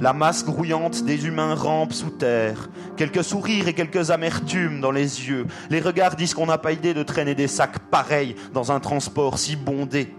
La 0.00 0.12
masse 0.12 0.44
grouillante 0.44 1.04
des 1.04 1.26
humains 1.26 1.54
rampe 1.54 1.92
sous 1.92 2.10
terre. 2.10 2.70
Quelques 2.96 3.22
sourires 3.22 3.68
et 3.68 3.74
quelques 3.74 4.10
amertumes 4.10 4.80
dans 4.80 4.90
les 4.90 5.28
yeux. 5.28 5.46
Les 5.70 5.80
regards 5.80 6.16
disent 6.16 6.34
qu'on 6.34 6.46
n'a 6.46 6.58
pas 6.58 6.72
idée 6.72 6.92
de 6.92 7.02
traîner 7.02 7.34
des 7.34 7.48
sacs 7.48 7.78
pareils 7.90 8.34
dans 8.52 8.72
un 8.72 8.80
transport 8.80 9.38
si 9.38 9.54
bondé. 9.56 10.12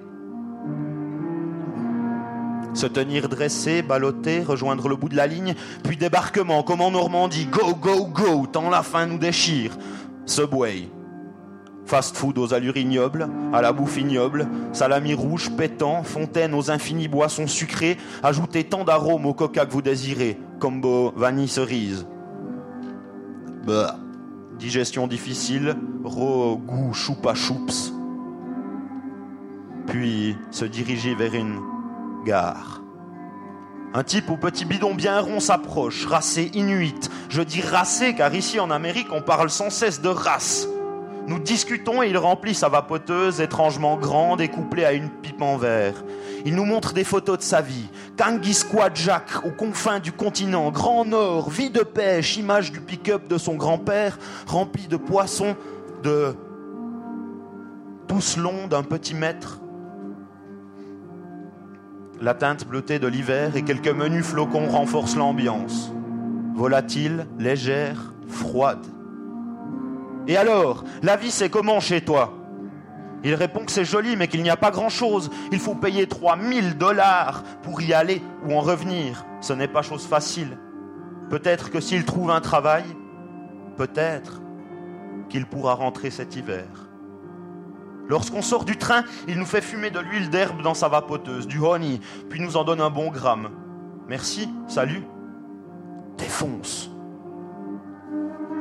Se 2.74 2.86
tenir 2.88 3.30
dressé, 3.30 3.82
balloter, 3.82 4.44
rejoindre 4.44 4.88
le 4.88 4.96
bout 4.96 5.10
de 5.10 5.16
la 5.16 5.28
ligne, 5.28 5.56
puis 5.84 5.98
débarquement 5.98 6.64
comme 6.64 6.82
en 6.82 6.92
Normandie. 6.92 7.46
Go, 7.46 7.76
go, 7.76 8.06
go, 8.06 8.48
tant 8.48 8.70
la 8.70 8.84
faim 8.84 9.08
nous 9.08 9.18
déchire. 9.18 9.78
Subway, 10.26 10.88
Fast-food 11.86 12.38
aux 12.38 12.54
allures 12.54 12.78
ignobles, 12.78 13.28
à 13.52 13.62
la 13.62 13.74
bouffe 13.74 13.98
ignoble, 13.98 14.48
salami 14.72 15.14
rouge 15.14 15.52
pétant, 15.58 16.04
fontaine 16.04 16.54
aux 16.54 16.72
infinies 16.72 17.10
boissons 17.10 17.48
sucrées, 17.48 17.98
ajoutez 18.24 18.64
tant 18.64 18.86
d'arômes 18.86 19.26
au 19.26 19.34
coca 19.34 19.66
que 19.66 19.72
vous 19.72 19.82
désirez, 19.82 20.38
combo 20.60 21.12
vanille 21.16 21.50
cerise. 21.50 22.06
Bah. 23.66 23.98
Digestion 24.58 25.08
difficile, 25.08 25.76
raw 26.04 26.56
goût 26.56 26.94
choupa 26.94 27.34
choups. 27.34 27.94
Puis 29.88 30.38
se 30.52 30.66
diriger 30.66 31.16
vers 31.16 31.34
une 31.34 31.60
Un 33.94 34.04
type 34.04 34.30
au 34.30 34.38
petit 34.38 34.66
bidon 34.66 34.94
bien 34.94 35.20
rond 35.20 35.40
s'approche, 35.40 36.06
racé 36.06 36.52
inuit. 36.54 37.10
Je 37.30 37.42
dis 37.42 37.62
racé 37.62 38.14
car 38.16 38.34
ici 38.34 38.60
en 38.60 38.70
Amérique 38.70 39.12
on 39.12 39.22
parle 39.22 39.50
sans 39.50 39.70
cesse 39.70 40.02
de 40.02 40.10
race. 40.10 40.68
Nous 41.28 41.40
discutons 41.40 42.02
et 42.02 42.10
il 42.10 42.18
remplit 42.18 42.56
sa 42.56 42.68
vapoteuse 42.68 43.42
étrangement 43.42 43.98
grande 43.98 44.42
et 44.42 44.50
couplée 44.50 44.86
à 44.86 44.94
une 44.94 45.10
pipe 45.10 45.42
en 45.42 45.58
verre. 45.58 46.04
Il 46.46 46.56
nous 46.56 46.66
montre 46.66 46.94
des 46.94 47.04
photos 47.04 47.38
de 47.38 47.44
sa 47.44 47.62
vie. 47.62 47.90
Kangisqua 48.18 48.90
Jack, 48.94 49.46
aux 49.46 49.52
confins 49.52 50.00
du 50.00 50.12
continent, 50.12 50.72
Grand 50.72 51.06
Nord, 51.06 51.50
vie 51.50 51.70
de 51.70 51.84
pêche, 51.84 52.38
image 52.38 52.72
du 52.72 52.82
pick-up 52.82 53.28
de 53.28 53.38
son 53.38 53.56
grand-père, 53.56 54.18
rempli 54.48 54.88
de 54.88 54.98
poissons, 54.98 55.56
de 56.04 56.36
tous 58.08 58.38
longs 58.38 58.68
d'un 58.68 58.84
petit 58.84 59.14
mètre. 59.14 59.61
La 62.22 62.36
teinte 62.36 62.68
bleutée 62.68 63.00
de 63.00 63.08
l'hiver 63.08 63.56
et 63.56 63.64
quelques 63.64 63.88
menus 63.88 64.24
flocons 64.24 64.68
renforcent 64.68 65.16
l'ambiance. 65.16 65.92
Volatile, 66.54 67.26
légère, 67.40 68.14
froide. 68.28 68.86
Et 70.28 70.38
alors, 70.38 70.84
la 71.02 71.16
vie 71.18 71.32
c'est 71.32 71.50
comment 71.50 71.80
chez 71.80 72.02
toi? 72.02 72.38
Il 73.24 73.34
répond 73.34 73.66
que 73.66 73.72
c'est 73.72 73.86
joli 73.86 74.16
mais 74.16 74.28
qu'il 74.28 74.44
n'y 74.44 74.52
a 74.52 74.56
pas 74.56 74.70
grand-chose. 74.70 75.32
Il 75.52 75.58
faut 75.58 75.74
payer 75.74 76.06
3000 76.06 76.78
dollars 76.78 77.42
pour 77.64 77.82
y 77.82 77.92
aller 77.92 78.22
ou 78.46 78.54
en 78.54 78.60
revenir. 78.60 79.26
Ce 79.40 79.54
n'est 79.54 79.68
pas 79.68 79.82
chose 79.82 80.06
facile. 80.06 80.60
Peut-être 81.32 81.72
que 81.72 81.80
s'il 81.80 82.06
trouve 82.06 82.30
un 82.30 82.42
travail, 82.42 82.84
peut-être 83.78 84.44
qu'il 85.28 85.48
pourra 85.48 85.74
rentrer 85.74 86.12
cet 86.12 86.36
hiver. 86.36 86.91
Lorsqu'on 88.12 88.42
sort 88.42 88.66
du 88.66 88.76
train, 88.76 89.06
il 89.30 89.40
nous 89.40 89.46
fait 89.46 89.62
fumer 89.62 89.90
de 89.90 90.02
l'huile 90.02 90.30
d'herbe 90.30 90.62
dans 90.62 90.74
sa 90.74 90.90
vapoteuse, 90.90 91.48
du 91.48 91.60
honey, 91.60 92.02
puis 92.30 92.42
nous 92.42 92.58
en 92.58 92.66
donne 92.66 92.82
un 92.82 92.90
bon 92.90 93.10
gramme. 93.10 93.52
Merci, 94.10 94.50
salut. 94.68 95.04
Défonce. 96.18 96.92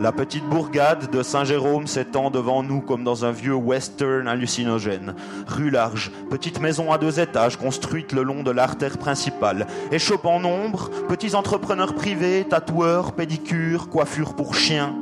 La 0.00 0.12
petite 0.12 0.44
bourgade 0.44 1.10
de 1.10 1.24
Saint-Jérôme 1.24 1.88
s'étend 1.88 2.30
devant 2.30 2.62
nous 2.62 2.80
comme 2.80 3.02
dans 3.02 3.24
un 3.24 3.32
vieux 3.32 3.56
western 3.56 4.28
hallucinogène. 4.28 5.16
Rue 5.48 5.70
large, 5.70 6.12
petite 6.30 6.60
maison 6.60 6.92
à 6.92 6.98
deux 6.98 7.18
étages 7.18 7.56
construite 7.56 8.12
le 8.12 8.22
long 8.22 8.44
de 8.44 8.52
l'artère 8.52 8.98
principale. 8.98 9.66
Échoppe 9.90 10.26
en 10.26 10.44
ombre, 10.44 10.90
petits 11.08 11.34
entrepreneurs 11.34 11.96
privés, 11.96 12.46
tatoueurs, 12.48 13.14
pédicures, 13.14 13.88
coiffures 13.88 14.36
pour 14.36 14.54
chiens. 14.54 14.94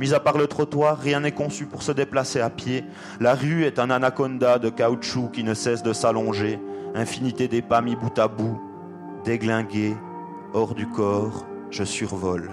Mis 0.00 0.14
à 0.14 0.18
part 0.18 0.38
le 0.38 0.46
trottoir, 0.46 0.98
rien 0.98 1.20
n'est 1.20 1.32
conçu 1.32 1.66
pour 1.66 1.82
se 1.82 1.92
déplacer 1.92 2.40
à 2.40 2.50
pied. 2.50 2.84
La 3.20 3.34
rue 3.34 3.64
est 3.64 3.78
un 3.78 3.90
anaconda 3.90 4.58
de 4.58 4.70
caoutchouc 4.70 5.30
qui 5.30 5.44
ne 5.44 5.54
cesse 5.54 5.82
de 5.82 5.92
s'allonger. 5.92 6.58
Infinité 6.94 7.46
des 7.46 7.62
pas 7.62 7.82
mis 7.82 7.96
bout 7.96 8.18
à 8.18 8.26
bout. 8.26 8.60
Déglingué, 9.24 9.94
hors 10.54 10.74
du 10.74 10.88
corps, 10.88 11.46
je 11.70 11.84
survole. 11.84 12.50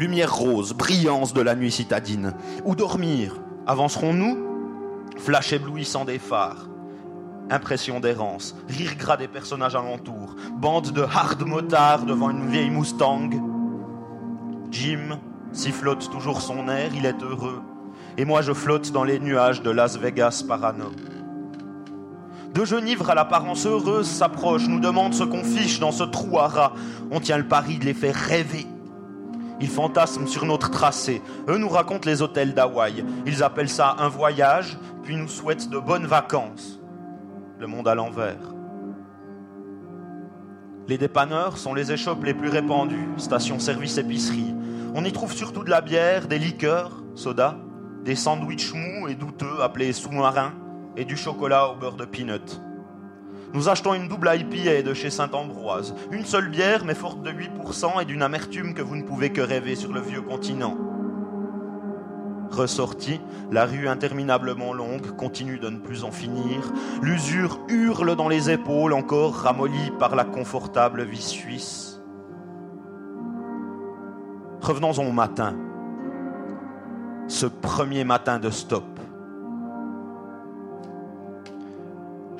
lumière 0.00 0.34
rose, 0.34 0.72
brillance 0.72 1.34
de 1.34 1.42
la 1.42 1.54
nuit 1.54 1.70
citadine. 1.70 2.34
Où 2.64 2.74
dormir? 2.74 3.36
Avancerons-nous? 3.66 4.38
Flash 5.18 5.52
éblouissant 5.52 6.06
des 6.06 6.18
phares. 6.18 6.70
Impression 7.50 7.98
d'errance, 7.98 8.54
rire 8.68 8.94
gras 8.96 9.16
des 9.16 9.26
personnages 9.26 9.74
alentour, 9.74 10.36
bande 10.54 10.92
de 10.92 11.02
hard 11.02 11.42
motards 11.42 12.04
devant 12.04 12.30
une 12.30 12.48
vieille 12.48 12.70
Mustang. 12.70 13.30
Jim 14.70 15.18
sifflote 15.52 16.08
toujours 16.12 16.42
son 16.42 16.68
air, 16.68 16.90
il 16.94 17.06
est 17.06 17.20
heureux. 17.22 17.60
Et 18.16 18.24
moi 18.24 18.40
je 18.42 18.52
flotte 18.52 18.92
dans 18.92 19.02
les 19.02 19.18
nuages 19.18 19.62
de 19.62 19.70
Las 19.70 19.98
Vegas 19.98 20.44
parano. 20.46 20.92
Deux 22.54 22.64
genivres 22.64 23.10
à 23.10 23.16
l'apparence 23.16 23.66
heureuse 23.66 24.08
s'approchent, 24.08 24.68
nous 24.68 24.80
demandent 24.80 25.14
ce 25.14 25.24
qu'on 25.24 25.44
fiche 25.44 25.80
dans 25.80 25.92
ce 25.92 26.04
trou 26.04 26.38
à 26.38 26.46
rats. 26.46 26.74
On 27.10 27.18
tient 27.18 27.38
le 27.38 27.48
pari 27.48 27.78
de 27.78 27.84
les 27.84 27.94
faire 27.94 28.14
rêver. 28.14 28.66
Ils 29.60 29.68
fantasment 29.68 30.26
sur 30.26 30.46
notre 30.46 30.70
tracé. 30.70 31.20
Eux 31.48 31.58
nous 31.58 31.68
racontent 31.68 32.08
les 32.08 32.22
hôtels 32.22 32.54
d'Hawaï. 32.54 33.04
Ils 33.26 33.42
appellent 33.42 33.68
ça 33.68 33.96
un 33.98 34.08
voyage, 34.08 34.78
puis 35.02 35.16
nous 35.16 35.28
souhaitent 35.28 35.68
de 35.68 35.78
bonnes 35.78 36.06
vacances. 36.06 36.79
Le 37.60 37.66
monde 37.66 37.88
à 37.88 37.94
l'envers. 37.94 38.54
Les 40.88 40.96
dépanneurs 40.96 41.58
sont 41.58 41.74
les 41.74 41.92
échoppes 41.92 42.24
les 42.24 42.32
plus 42.32 42.48
répandues, 42.48 43.10
stations-service 43.18 43.98
épicerie. 43.98 44.54
On 44.94 45.04
y 45.04 45.12
trouve 45.12 45.34
surtout 45.34 45.62
de 45.62 45.68
la 45.68 45.82
bière, 45.82 46.26
des 46.26 46.38
liqueurs, 46.38 47.02
soda, 47.14 47.58
des 48.02 48.16
sandwichs 48.16 48.72
mous 48.72 49.08
et 49.08 49.14
douteux 49.14 49.60
appelés 49.60 49.92
sous-marins 49.92 50.54
et 50.96 51.04
du 51.04 51.18
chocolat 51.18 51.68
au 51.68 51.76
beurre 51.76 51.96
de 51.96 52.06
peanut. 52.06 52.62
Nous 53.52 53.68
achetons 53.68 53.92
une 53.92 54.08
double 54.08 54.30
IPA 54.34 54.80
de 54.80 54.94
chez 54.94 55.10
Saint-Ambroise. 55.10 55.94
Une 56.12 56.24
seule 56.24 56.48
bière, 56.48 56.86
mais 56.86 56.94
forte 56.94 57.22
de 57.22 57.30
8% 57.30 58.00
et 58.00 58.06
d'une 58.06 58.22
amertume 58.22 58.72
que 58.72 58.80
vous 58.80 58.96
ne 58.96 59.02
pouvez 59.02 59.32
que 59.32 59.42
rêver 59.42 59.76
sur 59.76 59.92
le 59.92 60.00
vieux 60.00 60.22
continent. 60.22 60.78
Ressorti, 62.50 63.20
la 63.52 63.64
rue 63.64 63.88
interminablement 63.88 64.72
longue 64.72 65.14
continue 65.16 65.58
de 65.58 65.68
ne 65.68 65.78
plus 65.78 66.04
en 66.04 66.10
finir. 66.10 66.72
L'usure 67.00 67.60
hurle 67.68 68.16
dans 68.16 68.28
les 68.28 68.50
épaules, 68.50 68.92
encore 68.92 69.34
ramollie 69.34 69.92
par 69.98 70.16
la 70.16 70.24
confortable 70.24 71.04
vie 71.04 71.22
suisse. 71.22 72.00
Revenons 74.60 74.92
au 74.98 75.12
matin. 75.12 75.54
Ce 77.28 77.46
premier 77.46 78.04
matin 78.04 78.38
de 78.38 78.50
stop. 78.50 78.84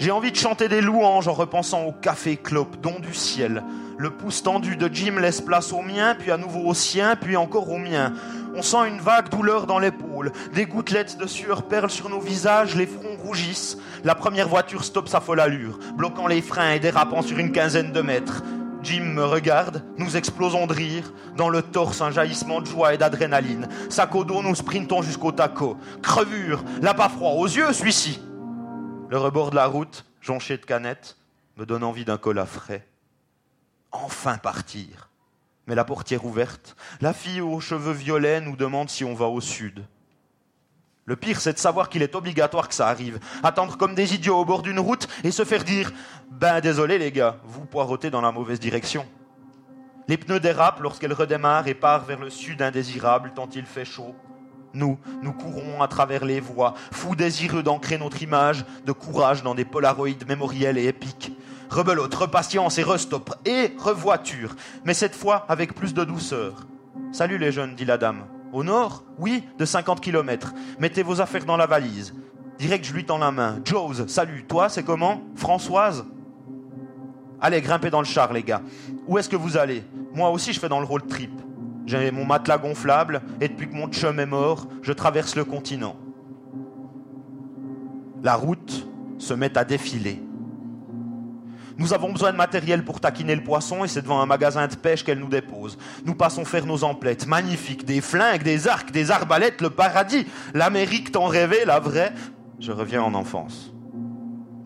J'ai 0.00 0.10
envie 0.12 0.32
de 0.32 0.36
chanter 0.36 0.68
des 0.68 0.80
louanges 0.80 1.28
en 1.28 1.34
repensant 1.34 1.84
au 1.84 1.92
café 1.92 2.38
clope, 2.38 2.80
don 2.80 2.98
du 3.00 3.12
ciel. 3.12 3.62
Le 3.98 4.08
pouce 4.08 4.42
tendu 4.42 4.76
de 4.76 4.88
Jim 4.90 5.20
laisse 5.20 5.42
place 5.42 5.74
au 5.74 5.82
mien, 5.82 6.16
puis 6.18 6.30
à 6.30 6.38
nouveau 6.38 6.60
au 6.60 6.72
sien, 6.72 7.16
puis 7.16 7.36
encore 7.36 7.70
au 7.70 7.76
mien. 7.76 8.14
On 8.54 8.62
sent 8.62 8.88
une 8.88 9.00
vague 9.00 9.28
douleur 9.28 9.66
dans 9.66 9.78
l'épaule. 9.78 10.32
Des 10.54 10.66
gouttelettes 10.66 11.18
de 11.18 11.26
sueur 11.26 11.62
perlent 11.62 11.90
sur 11.90 12.08
nos 12.08 12.20
visages, 12.20 12.74
les 12.74 12.86
fronts 12.86 13.16
rougissent. 13.22 13.78
La 14.02 14.14
première 14.14 14.48
voiture 14.48 14.84
stoppe 14.84 15.08
sa 15.08 15.20
folle 15.20 15.40
allure, 15.40 15.78
bloquant 15.94 16.26
les 16.26 16.42
freins 16.42 16.72
et 16.72 16.80
dérapant 16.80 17.22
sur 17.22 17.38
une 17.38 17.52
quinzaine 17.52 17.92
de 17.92 18.00
mètres. 18.00 18.42
Jim 18.82 19.04
me 19.04 19.24
regarde, 19.24 19.84
nous 19.98 20.16
explosons 20.16 20.66
de 20.66 20.72
rire, 20.72 21.12
dans 21.36 21.50
le 21.50 21.62
torse 21.62 22.00
un 22.00 22.10
jaillissement 22.10 22.60
de 22.60 22.66
joie 22.66 22.94
et 22.94 22.98
d'adrénaline. 22.98 23.68
Sac 23.90 24.14
au 24.14 24.24
dos, 24.24 24.42
nous 24.42 24.54
sprintons 24.54 25.02
jusqu'au 25.02 25.32
taco. 25.32 25.76
Crevure, 26.02 26.64
là 26.80 26.94
pas 26.94 27.08
froid 27.10 27.32
aux 27.32 27.46
yeux, 27.46 27.72
celui-ci. 27.72 28.20
Le 29.10 29.18
rebord 29.18 29.50
de 29.50 29.56
la 29.56 29.66
route, 29.66 30.06
jonché 30.20 30.56
de 30.56 30.64
canettes, 30.64 31.18
me 31.56 31.66
donne 31.66 31.84
envie 31.84 32.04
d'un 32.04 32.16
cola 32.16 32.46
frais. 32.46 32.86
Enfin 33.92 34.38
partir. 34.38 35.09
Mais 35.66 35.74
la 35.74 35.84
portière 35.84 36.24
ouverte, 36.24 36.76
la 37.00 37.12
fille 37.12 37.40
aux 37.40 37.60
cheveux 37.60 37.92
violets 37.92 38.40
nous 38.40 38.56
demande 38.56 38.90
si 38.90 39.04
on 39.04 39.14
va 39.14 39.26
au 39.26 39.40
sud. 39.40 39.84
Le 41.04 41.16
pire, 41.16 41.40
c'est 41.40 41.52
de 41.52 41.58
savoir 41.58 41.88
qu'il 41.88 42.02
est 42.02 42.14
obligatoire 42.14 42.68
que 42.68 42.74
ça 42.74 42.88
arrive. 42.88 43.18
Attendre 43.42 43.76
comme 43.76 43.94
des 43.94 44.14
idiots 44.14 44.38
au 44.38 44.44
bord 44.44 44.62
d'une 44.62 44.78
route 44.78 45.08
et 45.24 45.30
se 45.30 45.44
faire 45.44 45.64
dire 45.64 45.92
Ben 46.30 46.60
désolé 46.60 46.98
les 46.98 47.10
gars, 47.10 47.38
vous 47.44 47.64
poirotez 47.64 48.10
dans 48.10 48.20
la 48.20 48.32
mauvaise 48.32 48.60
direction. 48.60 49.06
Les 50.08 50.16
pneus 50.16 50.40
dérapent 50.40 50.80
lorsqu'elle 50.80 51.12
redémarre 51.12 51.68
et 51.68 51.74
part 51.74 52.04
vers 52.04 52.20
le 52.20 52.30
sud 52.30 52.62
indésirable 52.62 53.32
tant 53.34 53.48
il 53.54 53.64
fait 53.64 53.84
chaud. 53.84 54.14
Nous, 54.72 54.98
nous 55.22 55.32
courons 55.32 55.82
à 55.82 55.88
travers 55.88 56.24
les 56.24 56.40
voies, 56.40 56.74
fous 56.92 57.16
désireux 57.16 57.62
d'ancrer 57.62 57.98
notre 57.98 58.22
image 58.22 58.64
de 58.86 58.92
courage 58.92 59.42
dans 59.42 59.54
des 59.54 59.64
polaroïdes 59.64 60.28
mémoriels 60.28 60.78
et 60.78 60.86
épiques. 60.86 61.32
Rebelote, 61.70 62.14
repatience 62.14 62.78
et 62.78 62.82
restop, 62.82 63.32
et 63.46 63.72
revoiture, 63.78 64.56
mais 64.84 64.92
cette 64.92 65.14
fois 65.14 65.46
avec 65.48 65.74
plus 65.74 65.94
de 65.94 66.02
douceur. 66.02 66.66
Salut 67.12 67.38
les 67.38 67.52
jeunes, 67.52 67.76
dit 67.76 67.84
la 67.84 67.96
dame. 67.96 68.24
Au 68.52 68.64
nord 68.64 69.04
Oui, 69.18 69.44
de 69.56 69.64
50 69.64 70.00
kilomètres. 70.00 70.52
Mettez 70.80 71.04
vos 71.04 71.20
affaires 71.20 71.44
dans 71.44 71.56
la 71.56 71.66
valise. 71.66 72.12
Direct, 72.58 72.84
je 72.84 72.92
lui 72.92 73.04
tends 73.06 73.18
la 73.18 73.30
main. 73.30 73.60
Jose, 73.64 74.06
salut. 74.08 74.44
Toi, 74.48 74.68
c'est 74.68 74.82
comment? 74.82 75.22
Françoise? 75.36 76.04
Allez, 77.40 77.62
grimpez 77.62 77.90
dans 77.90 78.00
le 78.00 78.06
char, 78.06 78.32
les 78.32 78.42
gars. 78.42 78.62
Où 79.06 79.18
est-ce 79.18 79.28
que 79.28 79.36
vous 79.36 79.56
allez? 79.56 79.84
Moi 80.12 80.28
aussi, 80.30 80.52
je 80.52 80.58
fais 80.58 80.68
dans 80.68 80.80
le 80.80 80.86
road 80.86 81.06
trip. 81.08 81.30
J'ai 81.86 82.10
mon 82.10 82.26
matelas 82.26 82.58
gonflable 82.58 83.22
et 83.40 83.48
depuis 83.48 83.68
que 83.68 83.74
mon 83.74 83.86
chum 83.88 84.18
est 84.18 84.26
mort, 84.26 84.66
je 84.82 84.92
traverse 84.92 85.36
le 85.36 85.44
continent. 85.44 85.96
La 88.22 88.34
route 88.34 88.86
se 89.18 89.32
met 89.34 89.56
à 89.56 89.64
défiler. 89.64 90.20
Nous 91.78 91.92
avons 91.94 92.12
besoin 92.12 92.32
de 92.32 92.36
matériel 92.36 92.84
pour 92.84 93.00
taquiner 93.00 93.34
le 93.34 93.42
poisson 93.42 93.84
et 93.84 93.88
c'est 93.88 94.02
devant 94.02 94.20
un 94.20 94.26
magasin 94.26 94.66
de 94.66 94.74
pêche 94.74 95.04
qu'elle 95.04 95.18
nous 95.18 95.28
dépose. 95.28 95.78
Nous 96.04 96.14
passons 96.14 96.44
faire 96.44 96.66
nos 96.66 96.84
emplettes. 96.84 97.26
Magnifiques. 97.26 97.84
Des 97.84 98.00
flingues, 98.00 98.42
des 98.42 98.68
arcs, 98.68 98.92
des 98.92 99.10
arbalètes, 99.10 99.60
le 99.60 99.70
paradis. 99.70 100.26
L'Amérique 100.54 101.12
t'en 101.12 101.26
rêvait, 101.26 101.64
la 101.64 101.80
vraie. 101.80 102.12
Je 102.58 102.72
reviens 102.72 103.02
en 103.02 103.14
enfance. 103.14 103.72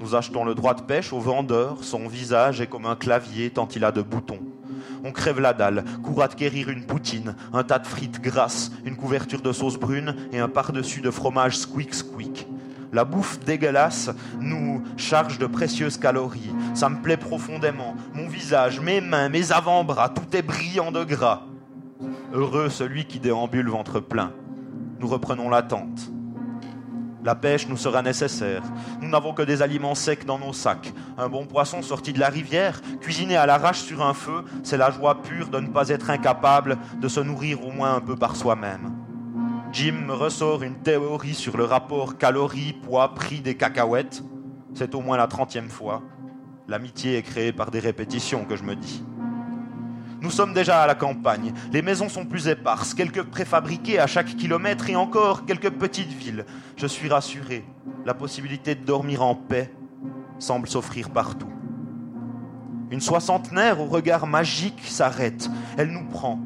Nous 0.00 0.14
achetons 0.14 0.44
le 0.44 0.54
droit 0.54 0.74
de 0.74 0.82
pêche 0.82 1.12
au 1.12 1.20
vendeur. 1.20 1.78
Son 1.82 2.08
visage 2.08 2.60
est 2.60 2.66
comme 2.66 2.86
un 2.86 2.96
clavier 2.96 3.50
tant 3.50 3.68
il 3.68 3.84
a 3.84 3.92
de 3.92 4.02
boutons. 4.02 4.40
On 5.04 5.12
crève 5.12 5.38
la 5.38 5.52
dalle, 5.52 5.84
court 6.02 6.22
acquérir 6.22 6.70
une 6.70 6.86
poutine, 6.86 7.36
un 7.52 7.62
tas 7.62 7.78
de 7.78 7.86
frites 7.86 8.20
grasses, 8.20 8.72
une 8.86 8.96
couverture 8.96 9.42
de 9.42 9.52
sauce 9.52 9.78
brune 9.78 10.16
et 10.32 10.38
un 10.38 10.48
par-dessus 10.48 11.02
de 11.02 11.10
fromage 11.10 11.58
squeak 11.58 11.94
squeak. 11.94 12.46
La 12.94 13.04
bouffe 13.04 13.40
dégueulasse 13.40 14.10
nous 14.38 14.84
charge 14.96 15.40
de 15.40 15.46
précieuses 15.46 15.98
calories. 15.98 16.54
Ça 16.74 16.88
me 16.88 17.02
plaît 17.02 17.16
profondément. 17.16 17.96
Mon 18.14 18.28
visage, 18.28 18.78
mes 18.78 19.00
mains, 19.00 19.28
mes 19.28 19.50
avant-bras, 19.50 20.10
tout 20.10 20.36
est 20.36 20.42
brillant 20.42 20.92
de 20.92 21.02
gras. 21.02 21.42
Heureux 22.32 22.68
celui 22.68 23.04
qui 23.06 23.18
déambule 23.18 23.68
ventre 23.68 23.98
plein. 23.98 24.30
Nous 25.00 25.08
reprenons 25.08 25.50
l'attente. 25.50 26.08
La 27.24 27.34
pêche 27.34 27.66
nous 27.66 27.76
sera 27.76 28.00
nécessaire. 28.00 28.62
Nous 29.00 29.08
n'avons 29.08 29.34
que 29.34 29.42
des 29.42 29.60
aliments 29.60 29.96
secs 29.96 30.24
dans 30.24 30.38
nos 30.38 30.52
sacs. 30.52 30.92
Un 31.18 31.28
bon 31.28 31.46
poisson 31.46 31.82
sorti 31.82 32.12
de 32.12 32.20
la 32.20 32.28
rivière, 32.28 32.80
cuisiné 33.00 33.36
à 33.36 33.44
l'arrache 33.44 33.80
sur 33.80 34.06
un 34.06 34.14
feu, 34.14 34.44
c'est 34.62 34.76
la 34.76 34.92
joie 34.92 35.20
pure 35.20 35.48
de 35.48 35.58
ne 35.58 35.66
pas 35.66 35.88
être 35.88 36.10
incapable 36.10 36.78
de 37.00 37.08
se 37.08 37.18
nourrir 37.18 37.66
au 37.66 37.72
moins 37.72 37.96
un 37.96 38.00
peu 38.00 38.14
par 38.14 38.36
soi-même. 38.36 39.03
Jim 39.74 40.06
ressort 40.08 40.62
une 40.62 40.76
théorie 40.76 41.34
sur 41.34 41.56
le 41.56 41.64
rapport 41.64 42.16
calories-poids-prix 42.16 43.40
des 43.40 43.56
cacahuètes. 43.56 44.22
C'est 44.72 44.94
au 44.94 45.00
moins 45.00 45.16
la 45.16 45.26
trentième 45.26 45.68
fois. 45.68 46.00
L'amitié 46.68 47.16
est 47.16 47.22
créée 47.22 47.52
par 47.52 47.72
des 47.72 47.80
répétitions 47.80 48.44
que 48.44 48.54
je 48.54 48.62
me 48.62 48.76
dis. 48.76 49.02
Nous 50.20 50.30
sommes 50.30 50.54
déjà 50.54 50.82
à 50.82 50.86
la 50.86 50.94
campagne. 50.94 51.52
Les 51.72 51.82
maisons 51.82 52.08
sont 52.08 52.24
plus 52.24 52.46
éparses, 52.46 52.94
quelques 52.94 53.24
préfabriquées 53.24 53.98
à 53.98 54.06
chaque 54.06 54.36
kilomètre 54.36 54.88
et 54.90 54.94
encore 54.94 55.44
quelques 55.44 55.70
petites 55.70 56.12
villes. 56.12 56.46
Je 56.76 56.86
suis 56.86 57.08
rassuré. 57.08 57.64
La 58.04 58.14
possibilité 58.14 58.76
de 58.76 58.84
dormir 58.84 59.24
en 59.24 59.34
paix 59.34 59.74
semble 60.38 60.68
s'offrir 60.68 61.10
partout. 61.10 61.50
Une 62.92 63.00
soixantenaire 63.00 63.80
au 63.80 63.86
regard 63.86 64.28
magique 64.28 64.84
s'arrête. 64.84 65.50
Elle 65.76 65.90
nous 65.90 66.04
prend. 66.04 66.38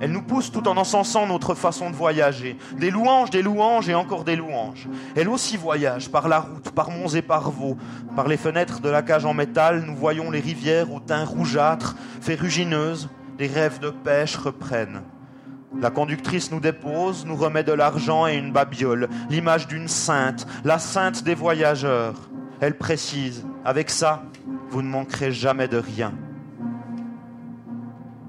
Elle 0.00 0.10
nous 0.10 0.22
pousse 0.22 0.50
tout 0.50 0.66
en 0.68 0.76
encensant 0.76 1.26
notre 1.26 1.54
façon 1.54 1.90
de 1.90 1.94
voyager. 1.94 2.58
Des 2.78 2.90
louanges, 2.90 3.30
des 3.30 3.42
louanges 3.42 3.88
et 3.88 3.94
encore 3.94 4.24
des 4.24 4.36
louanges. 4.36 4.88
Elle 5.14 5.28
aussi 5.28 5.56
voyage 5.56 6.10
par 6.10 6.28
la 6.28 6.40
route, 6.40 6.70
par 6.70 6.90
monts 6.90 7.08
et 7.08 7.22
par 7.22 7.50
vaux. 7.50 7.76
Par 8.16 8.28
les 8.28 8.36
fenêtres 8.36 8.80
de 8.80 8.88
la 8.88 9.02
cage 9.02 9.24
en 9.24 9.34
métal, 9.34 9.84
nous 9.86 9.94
voyons 9.94 10.30
les 10.30 10.40
rivières 10.40 10.92
au 10.92 11.00
teint 11.00 11.24
rougeâtre, 11.24 11.96
ferrugineuses. 12.20 13.08
Les 13.38 13.46
rêves 13.46 13.80
de 13.80 13.90
pêche 13.90 14.36
reprennent. 14.36 15.02
La 15.80 15.90
conductrice 15.90 16.52
nous 16.52 16.60
dépose, 16.60 17.26
nous 17.26 17.36
remet 17.36 17.64
de 17.64 17.72
l'argent 17.72 18.26
et 18.26 18.36
une 18.36 18.52
babiole, 18.52 19.08
l'image 19.28 19.66
d'une 19.66 19.88
sainte, 19.88 20.46
la 20.64 20.78
sainte 20.78 21.24
des 21.24 21.34
voyageurs. 21.34 22.14
Elle 22.60 22.78
précise, 22.78 23.44
avec 23.64 23.90
ça, 23.90 24.22
vous 24.70 24.82
ne 24.82 24.88
manquerez 24.88 25.32
jamais 25.32 25.66
de 25.66 25.78
rien. 25.78 26.14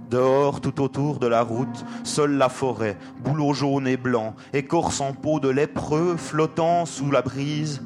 Dehors, 0.10 0.62
tout 0.62 0.82
autour 0.82 1.20
de 1.20 1.28
la 1.28 1.41
route, 1.41 1.86
seule 2.04 2.38
la 2.38 2.50
forêt, 2.50 2.98
bouleau 3.24 3.54
jaune 3.54 3.88
et 3.88 3.98
blanc, 3.98 4.36
écorce 4.54 5.02
en 5.02 5.13
peau 5.13 5.39
de 5.39 5.50
lépreux, 5.50 6.15
flottant 6.18 6.86
sous 6.86 7.10
la 7.10 7.22
brise. 7.22 7.82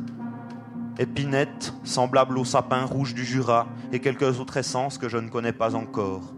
Épinette, 0.97 1.73
semblable 1.85 2.37
au 2.37 2.43
sapin 2.43 2.83
rouge 2.83 3.13
du 3.13 3.23
Jura, 3.23 3.67
et 3.93 3.99
quelques 3.99 4.39
autres 4.41 4.57
essences 4.57 4.97
que 4.97 5.07
je 5.07 5.17
ne 5.17 5.29
connais 5.29 5.53
pas 5.53 5.75
encore. 5.75 6.33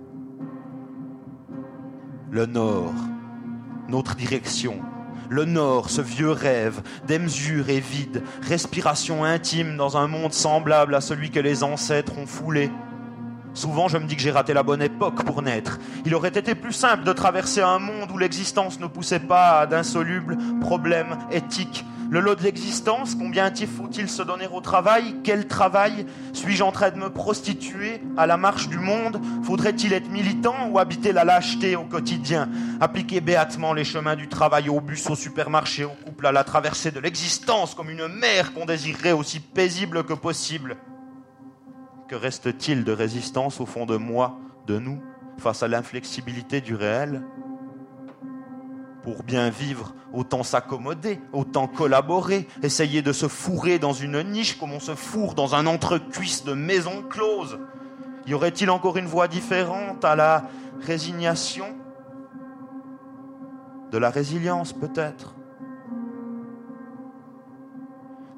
Le 2.30 2.46
nord, 2.46 2.94
notre 3.90 4.16
direction. 4.16 4.80
Le 5.30 5.46
nord, 5.46 5.90
ce 5.90 6.02
vieux 6.02 6.32
rêve, 6.32 6.82
démesure 7.08 7.70
et 7.70 7.80
vide, 7.80 8.22
respiration 8.42 9.24
intime 9.24 9.78
dans 9.78 9.98
un 9.98 10.08
monde 10.08 10.34
semblable 10.34 10.94
à 10.94 11.02
celui 11.02 11.32
que 11.32 11.40
les 11.40 11.64
ancêtres 11.64 12.18
ont 12.20 12.28
foulé 12.28 12.70
Souvent, 13.54 13.88
je 13.88 13.98
me 13.98 14.06
dis 14.06 14.16
que 14.16 14.22
j'ai 14.22 14.32
raté 14.32 14.54
la 14.54 14.64
bonne 14.64 14.82
époque 14.82 15.24
pour 15.24 15.42
naître. 15.42 15.80
Il 16.06 16.16
aurait 16.16 16.30
été 16.30 16.56
plus 16.56 16.74
simple 16.74 17.04
de 17.04 17.14
traverser 17.14 17.62
un 17.62 17.80
monde 17.80 18.10
où 18.12 18.18
l'existence 18.18 18.80
ne 18.80 18.88
poussait 18.88 19.20
pas 19.20 19.60
à 19.60 19.66
d'insolubles 19.66 20.38
problèmes 20.62 21.18
éthiques. 21.32 21.86
Le 22.10 22.20
lot 22.20 22.36
de 22.36 22.44
l'existence, 22.44 23.16
combien 23.16 23.54
faut-il 23.56 24.10
se 24.10 24.22
donner 24.22 24.46
au 24.52 24.60
travail? 24.60 25.16
Quel 25.24 25.48
travail? 25.48 26.06
Suis-je 26.34 26.62
en 26.62 26.74
train 26.74 26.92
de 26.92 26.98
me 26.98 27.10
prostituer 27.10 28.02
à 28.18 28.28
la 28.28 28.36
marche 28.36 28.68
du 28.68 28.80
monde? 28.80 29.22
Faudrait-il 29.44 29.94
être 29.94 30.10
militant 30.10 30.68
ou 30.70 30.78
habiter 30.78 31.14
la 31.14 31.24
lâcheté 31.24 31.78
au 31.78 31.86
quotidien? 31.86 32.50
Appliquer 32.82 33.22
béatement 33.22 33.74
les 33.74 33.86
chemins 33.86 34.18
du 34.18 34.28
travail 34.28 34.68
au 34.68 34.82
bus, 34.82 35.10
au 35.10 35.16
supermarché, 35.16 35.86
au 35.86 35.96
couple, 36.06 36.28
à 36.28 36.34
la 36.34 36.44
traversée 36.44 36.92
de 36.92 37.00
l'existence 37.00 37.76
comme 37.76 37.90
une 37.90 38.08
mer 38.10 38.54
qu'on 38.54 38.66
désirerait 38.66 39.14
aussi 39.14 39.40
paisible 39.40 40.04
que 40.04 40.14
possible 40.14 40.76
que 42.12 42.16
reste-t-il 42.18 42.84
de 42.84 42.92
résistance 42.92 43.62
au 43.62 43.66
fond 43.66 43.86
de 43.86 43.96
moi, 43.96 44.38
de 44.68 44.78
nous, 44.80 45.02
face 45.38 45.64
à 45.64 45.70
l'inflexibilité 45.70 46.60
du 46.60 46.76
réel? 46.76 47.22
Pour 49.02 49.24
bien 49.24 49.50
vivre, 49.50 49.96
autant 50.12 50.44
s'accommoder, 50.44 51.22
autant 51.32 51.68
collaborer, 51.68 52.50
essayer 52.64 53.02
de 53.02 53.14
se 53.14 53.30
fourrer 53.30 53.80
dans 53.80 53.94
une 53.94 54.22
niche 54.24 54.60
comme 54.60 54.74
on 54.74 54.82
se 54.82 54.94
fourre 54.94 55.36
dans 55.36 55.56
un 55.56 55.66
entrecuisse 55.66 56.44
de 56.44 56.52
maison 56.52 57.02
close. 57.02 57.58
Y 58.28 58.34
aurait-il 58.34 58.70
encore 58.72 58.98
une 58.98 59.06
voie 59.06 59.30
différente 59.30 60.04
à 60.04 60.18
la 60.18 60.50
résignation? 60.82 61.68
De 63.90 63.98
la 63.98 64.10
résilience 64.10 64.74
peut-être? 64.74 65.34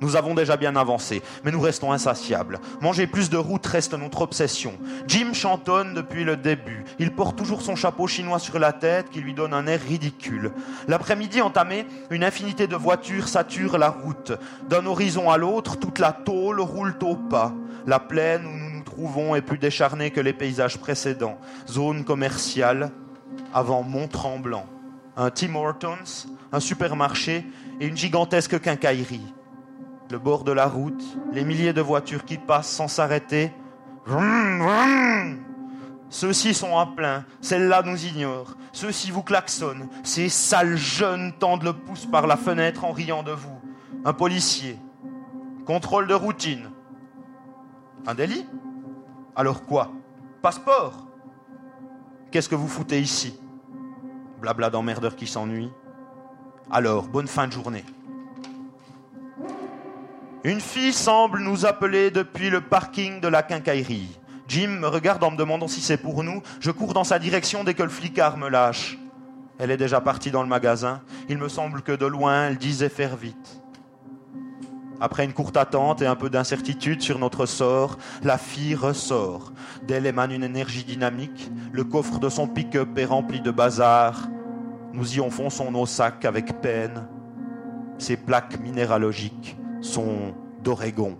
Nous 0.03 0.17
avons 0.17 0.33
déjà 0.33 0.57
bien 0.57 0.75
avancé, 0.75 1.21
mais 1.45 1.51
nous 1.51 1.61
restons 1.61 1.93
insatiables. 1.93 2.59
Manger 2.81 3.07
plus 3.07 3.29
de 3.29 3.37
routes 3.37 3.65
reste 3.65 3.93
notre 3.93 4.21
obsession. 4.21 4.73
Jim 5.07 5.31
chantonne 5.33 5.93
depuis 5.93 6.25
le 6.25 6.35
début. 6.35 6.83
Il 6.99 7.13
porte 7.13 7.37
toujours 7.37 7.61
son 7.61 7.77
chapeau 7.77 8.05
chinois 8.05 8.39
sur 8.39 8.59
la 8.59 8.73
tête 8.73 9.09
qui 9.09 9.21
lui 9.21 9.33
donne 9.33 9.53
un 9.53 9.65
air 9.65 9.79
ridicule. 9.81 10.51
L'après-midi 10.89 11.39
entamé, 11.39 11.87
une 12.09 12.25
infinité 12.25 12.67
de 12.67 12.75
voitures 12.75 13.29
saturent 13.29 13.77
la 13.77 13.89
route. 13.89 14.33
D'un 14.67 14.85
horizon 14.85 15.31
à 15.31 15.37
l'autre, 15.37 15.77
toute 15.77 15.99
la 15.99 16.11
tôle 16.11 16.59
roule 16.59 16.95
au 17.01 17.15
pas. 17.15 17.53
La 17.87 17.99
plaine 17.99 18.45
où 18.45 18.57
nous 18.57 18.71
nous 18.71 18.83
trouvons 18.83 19.35
est 19.35 19.41
plus 19.41 19.57
décharnée 19.57 20.11
que 20.11 20.19
les 20.19 20.33
paysages 20.33 20.79
précédents. 20.79 21.37
Zone 21.69 22.03
commerciale 22.03 22.91
avant 23.53 23.83
Mont-Tremblant. 23.83 24.65
Un 25.15 25.29
Tim 25.29 25.55
Hortons, 25.55 26.27
un 26.51 26.59
supermarché 26.59 27.45
et 27.79 27.87
une 27.87 27.95
gigantesque 27.95 28.59
quincaillerie 28.59 29.33
le 30.11 30.19
bord 30.19 30.43
de 30.43 30.51
la 30.51 30.67
route, 30.67 31.03
les 31.31 31.43
milliers 31.43 31.73
de 31.73 31.81
voitures 31.81 32.25
qui 32.25 32.37
passent 32.37 32.69
sans 32.69 32.87
s'arrêter. 32.87 33.51
Ceux-ci 36.09 36.53
sont 36.53 36.77
à 36.77 36.85
plein, 36.85 37.25
celles-là 37.41 37.81
nous 37.83 38.05
ignorent. 38.05 38.55
Ceux-ci 38.71 39.11
vous 39.11 39.23
klaxonnent. 39.23 39.87
Ces 40.03 40.29
sales 40.29 40.77
jeunes 40.77 41.33
tendent 41.39 41.63
le 41.63 41.73
pouce 41.73 42.05
par 42.05 42.27
la 42.27 42.37
fenêtre 42.37 42.85
en 42.85 42.91
riant 42.91 43.23
de 43.23 43.31
vous. 43.31 43.59
Un 44.05 44.13
policier. 44.13 44.77
Contrôle 45.65 46.07
de 46.07 46.13
routine. 46.13 46.69
Un 48.05 48.15
délit? 48.15 48.45
Alors 49.35 49.65
quoi? 49.65 49.91
Passeport? 50.41 51.07
Qu'est-ce 52.31 52.49
que 52.49 52.55
vous 52.55 52.67
foutez 52.67 52.99
ici? 52.99 53.39
Blabla 54.41 54.69
d'emmerdeur 54.69 55.15
qui 55.15 55.25
s'ennuie. 55.25 55.71
Alors, 56.69 57.07
bonne 57.07 57.27
fin 57.27 57.47
de 57.47 57.53
journée. 57.53 57.85
Une 60.45 60.59
fille 60.59 60.91
semble 60.91 61.39
nous 61.39 61.65
appeler 61.65 62.11
depuis 62.11 62.49
le 62.49 62.59
parking 62.59 63.21
de 63.21 63.29
la 63.29 63.43
quincaillerie. 63.43 64.19
Jim 64.49 64.67
me 64.67 64.87
regarde 64.89 65.23
en 65.23 65.31
me 65.31 65.37
demandant 65.37 65.69
si 65.69 65.79
c'est 65.79 65.95
pour 65.95 66.21
nous. 66.21 66.43
Je 66.59 66.69
cours 66.69 66.93
dans 66.93 67.05
sa 67.05 67.17
direction 67.17 67.63
dès 67.63 67.73
que 67.73 67.83
le 67.83 67.87
flicard 67.87 68.35
me 68.35 68.49
lâche. 68.49 68.97
Elle 69.57 69.71
est 69.71 69.77
déjà 69.77 70.01
partie 70.01 70.31
dans 70.31 70.43
le 70.43 70.49
magasin. 70.49 71.01
Il 71.29 71.37
me 71.37 71.47
semble 71.47 71.81
que 71.81 71.93
de 71.93 72.05
loin, 72.05 72.47
elle 72.47 72.57
disait 72.57 72.89
faire 72.89 73.15
vite. 73.15 73.61
Après 74.99 75.23
une 75.23 75.31
courte 75.31 75.55
attente 75.55 76.01
et 76.01 76.07
un 76.07 76.17
peu 76.17 76.29
d'incertitude 76.29 77.01
sur 77.01 77.19
notre 77.19 77.45
sort, 77.45 77.97
la 78.21 78.37
fille 78.37 78.75
ressort. 78.75 79.53
D'elle 79.87 80.05
émane 80.05 80.33
une 80.33 80.43
énergie 80.43 80.83
dynamique. 80.83 81.49
Le 81.71 81.85
coffre 81.85 82.19
de 82.19 82.27
son 82.27 82.49
pick-up 82.49 82.97
est 82.97 83.05
rempli 83.05 83.39
de 83.39 83.51
bazar. 83.51 84.27
Nous 84.91 85.15
y 85.15 85.21
enfonçons 85.21 85.71
nos 85.71 85.85
sacs 85.85 86.25
avec 86.25 86.59
peine. 86.59 87.07
Ces 87.97 88.17
plaques 88.17 88.59
minéralogiques 88.59 89.55
sont 89.83 90.33
d'Oregon. 90.63 91.17